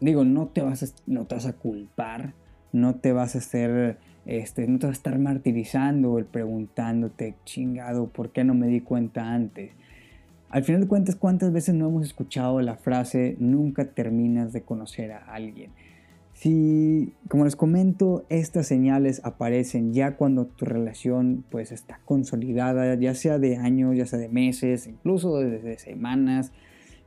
digo, 0.00 0.24
no 0.24 0.46
te 0.48 0.62
vas 0.62 0.82
a, 0.82 0.86
no 1.06 1.26
te 1.26 1.34
vas 1.34 1.46
a 1.46 1.54
culpar, 1.54 2.34
no 2.72 2.96
te 2.96 3.12
vas 3.12 3.34
a 3.34 3.38
hacer, 3.38 3.98
este, 4.26 4.66
no 4.66 4.78
te 4.78 4.86
vas 4.86 4.96
a 4.96 4.98
estar 4.98 5.18
martirizando 5.18 6.18
el 6.18 6.24
preguntándote, 6.24 7.34
chingado, 7.44 8.08
¿por 8.08 8.30
qué 8.30 8.44
no 8.44 8.54
me 8.54 8.68
di 8.68 8.80
cuenta 8.80 9.32
antes? 9.32 9.72
Al 10.50 10.64
final 10.64 10.82
de 10.82 10.88
cuentas, 10.88 11.16
¿cuántas 11.16 11.52
veces 11.52 11.74
no 11.74 11.88
hemos 11.88 12.06
escuchado 12.06 12.60
la 12.62 12.76
frase 12.76 13.36
nunca 13.38 13.84
terminas 13.84 14.52
de 14.52 14.62
conocer 14.62 15.12
a 15.12 15.18
alguien? 15.18 15.72
Si, 16.32 17.14
como 17.28 17.44
les 17.44 17.56
comento, 17.56 18.24
estas 18.28 18.68
señales 18.68 19.20
aparecen 19.24 19.92
ya 19.92 20.16
cuando 20.16 20.46
tu 20.46 20.64
relación 20.64 21.44
pues 21.50 21.72
está 21.72 22.00
consolidada, 22.04 22.94
ya 22.94 23.14
sea 23.14 23.38
de 23.38 23.56
años, 23.56 23.96
ya 23.96 24.06
sea 24.06 24.20
de 24.20 24.28
meses, 24.28 24.86
incluso 24.86 25.38
desde 25.38 25.78
semanas, 25.78 26.52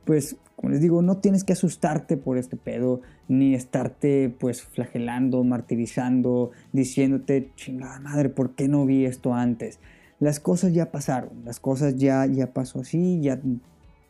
pues 0.04 0.36
como 0.62 0.70
les 0.70 0.80
digo, 0.80 1.02
no 1.02 1.16
tienes 1.16 1.42
que 1.42 1.54
asustarte 1.54 2.16
por 2.16 2.38
este 2.38 2.56
pedo, 2.56 3.00
ni 3.26 3.52
estarte 3.52 4.32
pues 4.38 4.62
flagelando, 4.62 5.42
martirizando, 5.42 6.52
diciéndote, 6.72 7.50
chingada 7.56 7.98
madre, 7.98 8.28
¿por 8.28 8.54
qué 8.54 8.68
no 8.68 8.86
vi 8.86 9.04
esto 9.04 9.34
antes? 9.34 9.80
Las 10.20 10.38
cosas 10.38 10.72
ya 10.72 10.92
pasaron, 10.92 11.44
las 11.44 11.58
cosas 11.58 11.96
ya, 11.96 12.26
ya 12.26 12.52
pasó 12.52 12.82
así, 12.82 13.20
ya, 13.20 13.40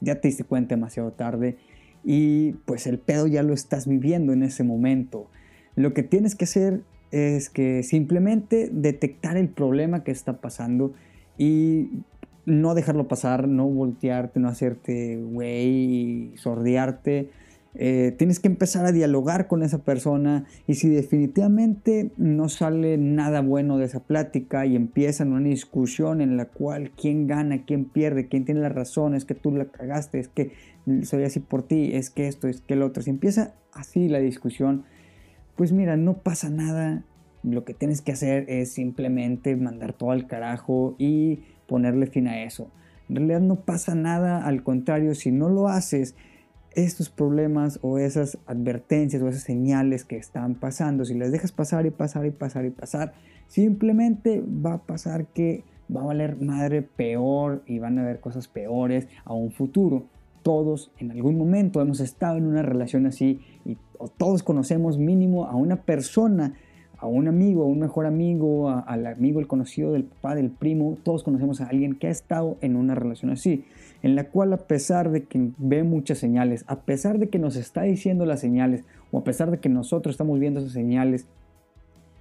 ya 0.00 0.20
te 0.20 0.28
diste 0.28 0.44
cuenta 0.44 0.74
demasiado 0.74 1.12
tarde 1.12 1.56
y 2.04 2.52
pues 2.66 2.86
el 2.86 2.98
pedo 2.98 3.26
ya 3.26 3.42
lo 3.42 3.54
estás 3.54 3.86
viviendo 3.86 4.34
en 4.34 4.42
ese 4.42 4.62
momento. 4.62 5.28
Lo 5.74 5.94
que 5.94 6.02
tienes 6.02 6.34
que 6.34 6.44
hacer 6.44 6.82
es 7.12 7.48
que 7.48 7.82
simplemente 7.82 8.68
detectar 8.70 9.38
el 9.38 9.48
problema 9.48 10.04
que 10.04 10.10
está 10.10 10.42
pasando 10.42 10.92
y 11.38 12.02
no 12.44 12.74
dejarlo 12.74 13.08
pasar, 13.08 13.48
no 13.48 13.66
voltearte, 13.66 14.40
no 14.40 14.48
hacerte 14.48 15.16
güey, 15.16 16.32
sordearte. 16.36 17.30
Eh, 17.74 18.14
tienes 18.18 18.38
que 18.38 18.48
empezar 18.48 18.84
a 18.84 18.92
dialogar 18.92 19.46
con 19.46 19.62
esa 19.62 19.78
persona 19.78 20.44
y 20.66 20.74
si 20.74 20.90
definitivamente 20.90 22.10
no 22.18 22.50
sale 22.50 22.98
nada 22.98 23.40
bueno 23.40 23.78
de 23.78 23.86
esa 23.86 24.00
plática 24.00 24.66
y 24.66 24.76
empiezan 24.76 25.32
una 25.32 25.48
discusión 25.48 26.20
en 26.20 26.36
la 26.36 26.44
cual 26.46 26.90
quién 26.90 27.26
gana, 27.26 27.64
quién 27.64 27.86
pierde, 27.86 28.28
quién 28.28 28.44
tiene 28.44 28.60
la 28.60 28.68
razón, 28.68 29.14
es 29.14 29.24
que 29.24 29.34
tú 29.34 29.52
la 29.52 29.66
cagaste, 29.66 30.18
es 30.18 30.28
que 30.28 30.52
soy 31.04 31.24
así 31.24 31.40
por 31.40 31.62
ti, 31.62 31.92
es 31.94 32.10
que 32.10 32.28
esto, 32.28 32.46
es 32.46 32.60
que 32.60 32.74
el 32.74 32.82
otro. 32.82 33.02
Si 33.02 33.08
empieza 33.08 33.54
así 33.72 34.08
la 34.08 34.18
discusión, 34.18 34.84
pues 35.56 35.72
mira, 35.72 35.96
no 35.96 36.18
pasa 36.18 36.50
nada. 36.50 37.04
Lo 37.42 37.64
que 37.64 37.74
tienes 37.74 38.02
que 38.02 38.12
hacer 38.12 38.44
es 38.48 38.72
simplemente 38.72 39.56
mandar 39.56 39.94
todo 39.94 40.10
al 40.10 40.26
carajo 40.26 40.94
y 40.98 41.40
ponerle 41.66 42.06
fin 42.06 42.28
a 42.28 42.42
eso. 42.44 42.70
En 43.08 43.16
realidad 43.16 43.40
no 43.40 43.56
pasa 43.56 43.94
nada, 43.94 44.46
al 44.46 44.62
contrario, 44.62 45.14
si 45.14 45.32
no 45.32 45.48
lo 45.48 45.68
haces, 45.68 46.14
estos 46.74 47.10
problemas 47.10 47.78
o 47.82 47.98
esas 47.98 48.38
advertencias 48.46 49.22
o 49.22 49.28
esas 49.28 49.42
señales 49.42 50.04
que 50.04 50.16
están 50.16 50.54
pasando, 50.54 51.04
si 51.04 51.14
las 51.14 51.32
dejas 51.32 51.52
pasar 51.52 51.86
y 51.86 51.90
pasar 51.90 52.26
y 52.26 52.30
pasar 52.30 52.64
y 52.64 52.70
pasar, 52.70 53.12
simplemente 53.46 54.42
va 54.42 54.74
a 54.74 54.82
pasar 54.82 55.26
que 55.26 55.64
va 55.94 56.02
a 56.02 56.06
valer 56.06 56.40
madre 56.40 56.82
peor 56.82 57.62
y 57.66 57.78
van 57.78 57.98
a 57.98 58.02
haber 58.02 58.20
cosas 58.20 58.48
peores 58.48 59.08
a 59.24 59.34
un 59.34 59.52
futuro. 59.52 60.06
Todos 60.42 60.90
en 60.98 61.10
algún 61.10 61.36
momento 61.36 61.80
hemos 61.80 62.00
estado 62.00 62.36
en 62.38 62.46
una 62.46 62.62
relación 62.62 63.06
así 63.06 63.40
y 63.64 63.76
todos 64.16 64.42
conocemos 64.42 64.98
mínimo 64.98 65.44
a 65.46 65.54
una 65.54 65.82
persona 65.82 66.54
a 67.02 67.06
un 67.08 67.26
amigo, 67.26 67.64
a 67.64 67.66
un 67.66 67.80
mejor 67.80 68.06
amigo, 68.06 68.70
al 68.70 69.06
amigo, 69.08 69.40
el 69.40 69.48
conocido 69.48 69.92
del 69.92 70.04
papá, 70.04 70.36
del 70.36 70.50
primo, 70.50 70.96
todos 71.02 71.24
conocemos 71.24 71.60
a 71.60 71.66
alguien 71.66 71.96
que 71.96 72.06
ha 72.06 72.10
estado 72.10 72.58
en 72.60 72.76
una 72.76 72.94
relación 72.94 73.32
así, 73.32 73.64
en 74.04 74.14
la 74.14 74.28
cual 74.28 74.52
a 74.52 74.56
pesar 74.56 75.10
de 75.10 75.24
que 75.24 75.50
ve 75.58 75.82
muchas 75.82 76.18
señales, 76.18 76.64
a 76.68 76.82
pesar 76.82 77.18
de 77.18 77.28
que 77.28 77.40
nos 77.40 77.56
está 77.56 77.82
diciendo 77.82 78.24
las 78.24 78.38
señales, 78.38 78.84
o 79.10 79.18
a 79.18 79.24
pesar 79.24 79.50
de 79.50 79.58
que 79.58 79.68
nosotros 79.68 80.14
estamos 80.14 80.38
viendo 80.38 80.60
esas 80.60 80.72
señales, 80.72 81.26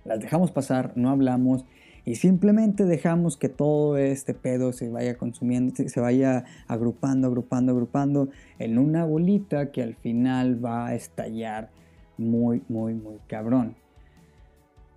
las 0.03 0.19
dejamos 0.19 0.49
pasar, 0.49 0.93
no 0.95 1.11
hablamos 1.11 1.63
y 2.03 2.15
simplemente 2.15 2.85
dejamos 2.85 3.37
que 3.37 3.49
todo 3.49 3.97
este 3.97 4.33
pedo 4.33 4.73
se 4.73 4.89
vaya 4.89 5.15
consumiendo, 5.15 5.75
se 5.75 5.99
vaya 5.99 6.43
agrupando, 6.67 7.27
agrupando, 7.27 7.71
agrupando 7.71 8.29
en 8.57 8.79
una 8.79 9.05
bolita 9.05 9.71
que 9.71 9.83
al 9.83 9.93
final 9.93 10.65
va 10.65 10.87
a 10.87 10.95
estallar 10.95 11.69
muy, 12.17 12.63
muy, 12.67 12.95
muy 12.95 13.17
cabrón. 13.27 13.75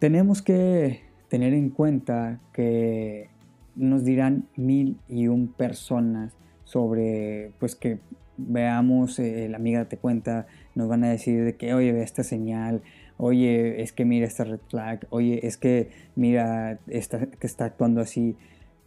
Tenemos 0.05 0.43
que 0.43 1.01
tener 1.31 1.55
en 1.55 1.71
cuenta 1.71 2.39
que 2.53 3.31
nos 3.75 4.05
dirán 4.05 4.45
mil 4.55 4.99
y 5.09 5.29
un 5.29 5.49
personas 5.49 6.35
sobre, 6.65 7.53
pues 7.59 7.75
que 7.75 8.01
veamos, 8.37 9.19
eh, 9.19 9.49
la 9.49 9.57
amiga 9.57 9.87
te 9.87 9.97
cuenta, 9.97 10.47
nos 10.75 10.89
van 10.89 11.05
a 11.05 11.09
decir 11.09 11.43
de 11.43 11.57
que, 11.57 11.73
oye, 11.73 11.93
ve 11.93 12.03
esta 12.03 12.23
señal, 12.23 12.83
oye, 13.17 13.81
es 13.81 13.95
que 13.95 14.05
mira 14.05 14.27
esta 14.27 14.45
red 14.45 14.61
flag, 14.69 15.07
oye, 15.09 15.47
es 15.47 15.57
que 15.57 15.89
mira 16.17 16.79
esta, 16.87 17.25
que 17.25 17.47
está 17.47 17.65
actuando 17.65 18.03
así. 18.03 18.37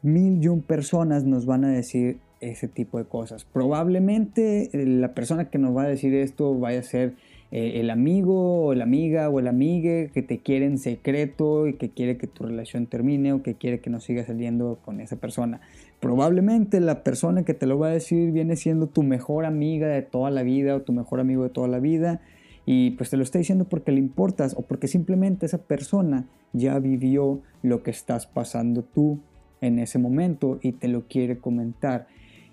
Mil 0.04 0.44
y 0.44 0.50
un 0.50 0.62
personas 0.62 1.24
nos 1.24 1.48
van 1.48 1.66
a 1.66 1.70
decir 1.70 2.20
ese 2.42 2.68
tipo 2.68 3.00
de 3.00 3.06
cosas. 3.06 3.44
Probablemente 3.44 4.70
eh, 4.72 4.86
la 4.86 5.16
persona 5.16 5.50
que 5.50 5.58
nos 5.58 5.76
va 5.76 5.86
a 5.86 5.88
decir 5.88 6.14
esto 6.14 6.54
vaya 6.60 6.82
a 6.82 6.84
ser 6.84 7.16
eh, 7.52 7.80
el 7.80 7.90
amigo 7.90 8.66
o 8.66 8.74
la 8.74 8.84
amiga 8.84 9.30
o 9.30 9.40
el 9.40 9.48
amigue 9.48 10.12
que 10.14 10.22
te 10.22 10.40
quiere 10.40 10.66
en 10.66 10.78
secreto 10.78 11.68
y 11.68 11.74
que 11.74 11.90
quiere 11.90 12.18
que 12.18 12.28
tu 12.28 12.46
relación 12.46 12.88
termine 12.88 13.32
o 13.32 13.42
que 13.42 13.56
quiere 13.56 13.80
que 13.80 13.90
no 13.90 14.02
sigas 14.02 14.28
saliendo 14.28 14.80
con 14.84 15.00
esa 15.00 15.16
persona. 15.16 15.62
Probablemente 16.00 16.80
la 16.80 17.04
persona 17.04 17.44
que 17.44 17.54
te 17.54 17.66
lo 17.66 17.80
va 17.80 17.88
a 17.88 17.92
decir 17.92 18.32
viene 18.32 18.56
siendo 18.56 18.88
tu 18.88 19.04
mejor 19.04 19.46
amiga 19.46 19.88
de 19.88 20.02
toda 20.02 20.30
la 20.30 20.44
vida 20.44 20.76
o 20.76 20.82
tu 20.82 20.92
mejor 20.92 21.20
amigo 21.20 21.44
de 21.44 21.50
toda 21.50 21.68
la 21.68 21.80
vida 21.80 22.22
y 22.66 22.92
pues 22.92 23.10
te 23.10 23.16
lo 23.16 23.24
está 23.24 23.40
diciendo 23.40 23.64
porque 23.64 23.94
le 23.94 24.00
importas 24.00 24.54
o 24.58 24.64
porque 24.64 24.90
simplemente 24.90 25.46
esa 25.46 25.60
persona 25.60 26.26
ya 26.52 26.78
vivió 26.80 27.40
lo 27.64 27.82
que 27.82 27.92
estás 27.92 28.28
pasando 28.28 28.84
tú 28.84 29.20
en 29.62 29.80
ese 29.80 30.00
momento 30.00 30.60
y 30.62 30.74
te 30.74 30.90
lo 30.90 31.08
quiere 31.08 31.38
comentar. 31.38 32.08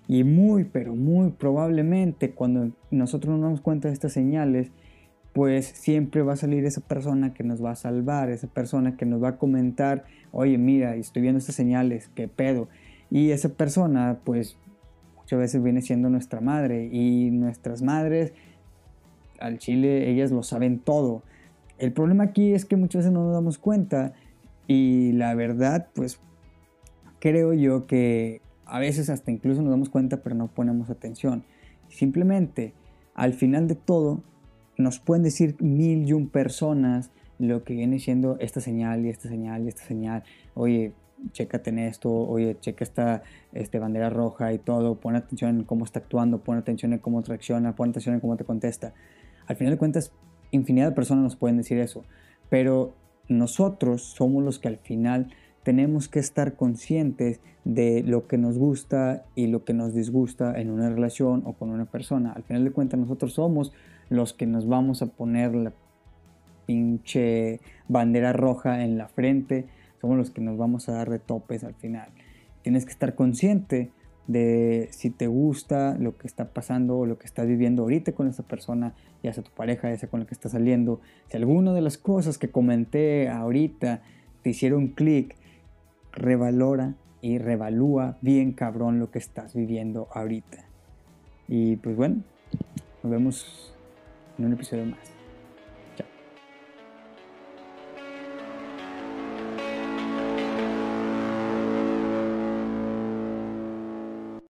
Y 0.07 0.23
muy, 0.23 0.63
pero 0.63 0.95
muy 0.95 1.31
probablemente 1.31 2.31
cuando 2.31 2.71
nosotros 2.91 3.33
nos 3.33 3.41
damos 3.41 3.61
cuenta 3.61 3.89
de 3.89 3.93
estas 3.93 4.13
señales, 4.13 4.71
pues 5.35 5.65
siempre 5.65 6.21
va 6.21 6.31
a 6.31 6.37
salir 6.37 6.63
esa 6.63 6.79
persona 6.79 7.33
que 7.33 7.43
nos 7.43 7.61
va 7.61 7.71
a 7.71 7.75
salvar, 7.75 8.29
esa 8.29 8.47
persona 8.47 8.95
que 8.95 9.05
nos 9.05 9.21
va 9.21 9.31
a 9.31 9.37
comentar, 9.37 10.05
oye, 10.31 10.57
mira, 10.57 10.95
estoy 10.95 11.23
viendo 11.23 11.39
estas 11.39 11.55
señales, 11.55 12.09
qué 12.15 12.29
pedo. 12.29 12.69
Y 13.11 13.31
esa 13.31 13.49
persona, 13.49 14.21
pues 14.23 14.57
muchas 15.17 15.37
veces 15.37 15.61
viene 15.61 15.81
siendo 15.81 16.09
nuestra 16.09 16.39
madre 16.39 16.87
y 16.89 17.31
nuestras 17.31 17.81
madres 17.81 18.31
al 19.37 19.57
chile 19.57 20.09
ellas 20.09 20.31
lo 20.31 20.41
saben 20.41 20.79
todo. 20.79 21.21
El 21.79 21.91
problema 21.91 22.23
aquí 22.23 22.53
es 22.53 22.63
que 22.63 22.77
muchas 22.77 22.99
veces 22.99 23.11
no 23.11 23.25
nos 23.25 23.33
damos 23.33 23.57
cuenta 23.57 24.13
y 24.67 25.11
la 25.11 25.35
verdad, 25.35 25.89
pues 25.95 26.21
creo 27.19 27.53
yo 27.53 27.87
que 27.87 28.39
a 28.65 28.79
veces 28.79 29.09
hasta 29.09 29.31
incluso 29.31 29.61
nos 29.61 29.71
damos 29.71 29.89
cuenta 29.89 30.23
pero 30.23 30.33
no 30.33 30.47
ponemos 30.47 30.89
atención. 30.89 31.43
Simplemente, 31.89 32.73
al 33.15 33.33
final 33.33 33.67
de 33.67 33.75
todo, 33.75 34.23
nos 34.77 34.99
pueden 34.99 35.23
decir 35.23 35.55
mil 35.59 36.07
y 36.07 36.13
un 36.13 36.29
personas 36.29 37.11
lo 37.39 37.63
que 37.63 37.73
viene 37.73 37.99
siendo 37.99 38.37
esta 38.39 38.61
señal 38.61 39.05
y 39.05 39.09
esta 39.09 39.29
señal 39.29 39.63
y 39.63 39.67
esta 39.67 39.83
señal. 39.83 40.23
Oye, 40.53 40.93
chécate 41.31 41.69
en 41.69 41.79
esto, 41.79 42.11
oye, 42.11 42.57
checa 42.59 42.83
esta 42.83 43.23
este, 43.53 43.79
bandera 43.79 44.09
roja 44.09 44.53
y 44.53 44.59
todo, 44.59 44.95
pon 44.95 45.15
atención 45.15 45.59
en 45.59 45.63
cómo 45.63 45.85
está 45.85 45.99
actuando, 45.99 46.39
pon 46.43 46.57
atención 46.57 46.93
en 46.93 46.99
cómo 46.99 47.21
reacciona, 47.21 47.75
pon 47.75 47.89
atención 47.89 48.15
en 48.15 48.21
cómo 48.21 48.37
te 48.37 48.43
contesta. 48.43 48.93
Al 49.47 49.55
final 49.55 49.73
de 49.73 49.77
cuentas, 49.77 50.11
infinidad 50.51 50.89
de 50.89 50.95
personas 50.95 51.23
nos 51.23 51.35
pueden 51.35 51.57
decir 51.57 51.77
eso, 51.77 52.03
pero 52.49 52.93
nosotros 53.27 54.03
somos 54.03 54.43
los 54.43 54.59
que 54.59 54.67
al 54.67 54.77
final 54.77 55.33
tenemos 55.63 56.07
que 56.07 56.19
estar 56.19 56.55
conscientes 56.55 57.41
de 57.63 58.03
lo 58.03 58.27
que 58.27 58.37
nos 58.37 58.57
gusta 58.59 59.25
y 59.33 59.47
lo 59.47 59.65
que 59.65 59.73
nos 59.73 59.95
disgusta 59.95 60.53
en 60.59 60.69
una 60.69 60.89
relación 60.89 61.41
o 61.45 61.53
con 61.53 61.71
una 61.71 61.85
persona. 61.85 62.31
Al 62.33 62.43
final 62.43 62.63
de 62.63 62.71
cuentas, 62.71 62.99
nosotros 62.99 63.33
somos 63.33 63.73
los 64.09 64.33
que 64.33 64.45
nos 64.45 64.67
vamos 64.67 65.01
a 65.01 65.07
poner 65.07 65.55
la 65.55 65.73
pinche 66.65 67.59
bandera 67.87 68.33
roja 68.33 68.83
en 68.83 68.97
la 68.97 69.07
frente, 69.07 69.65
somos 70.01 70.17
los 70.17 70.31
que 70.31 70.41
nos 70.41 70.57
vamos 70.57 70.89
a 70.89 70.93
dar 70.93 71.09
de 71.09 71.19
topes 71.19 71.63
al 71.63 71.75
final. 71.75 72.09
Tienes 72.61 72.85
que 72.85 72.91
estar 72.91 73.15
consciente 73.15 73.91
de 74.27 74.87
si 74.91 75.11
te 75.11 75.27
gusta 75.27 75.95
lo 75.99 76.17
que 76.17 76.27
está 76.27 76.49
pasando 76.49 76.97
o 76.97 77.05
lo 77.05 77.19
que 77.19 77.27
estás 77.27 77.47
viviendo 77.47 77.83
ahorita 77.83 78.13
con 78.13 78.27
esa 78.27 78.43
persona, 78.43 78.93
ya 79.23 79.33
sea 79.33 79.43
tu 79.43 79.51
pareja, 79.51 79.89
ya 79.89 79.97
sea 79.97 80.09
con 80.09 80.19
la 80.19 80.25
que 80.25 80.33
estás 80.33 80.53
saliendo. 80.53 80.99
Si 81.29 81.37
alguna 81.37 81.73
de 81.73 81.81
las 81.81 81.97
cosas 81.97 82.37
que 82.37 82.49
comenté 82.49 83.29
ahorita 83.29 84.01
te 84.41 84.49
hicieron 84.49 84.87
clic, 84.87 85.35
revalora 86.11 86.95
y 87.21 87.37
revalúa 87.37 88.17
bien 88.21 88.51
cabrón 88.53 88.99
lo 88.99 89.11
que 89.11 89.19
estás 89.19 89.53
viviendo 89.53 90.07
ahorita. 90.13 90.65
Y 91.47 91.75
pues 91.77 91.95
bueno, 91.95 92.23
nos 93.03 93.11
vemos 93.11 93.74
en 94.37 94.45
un 94.45 94.53
episodio 94.53 94.85
más. 94.85 95.14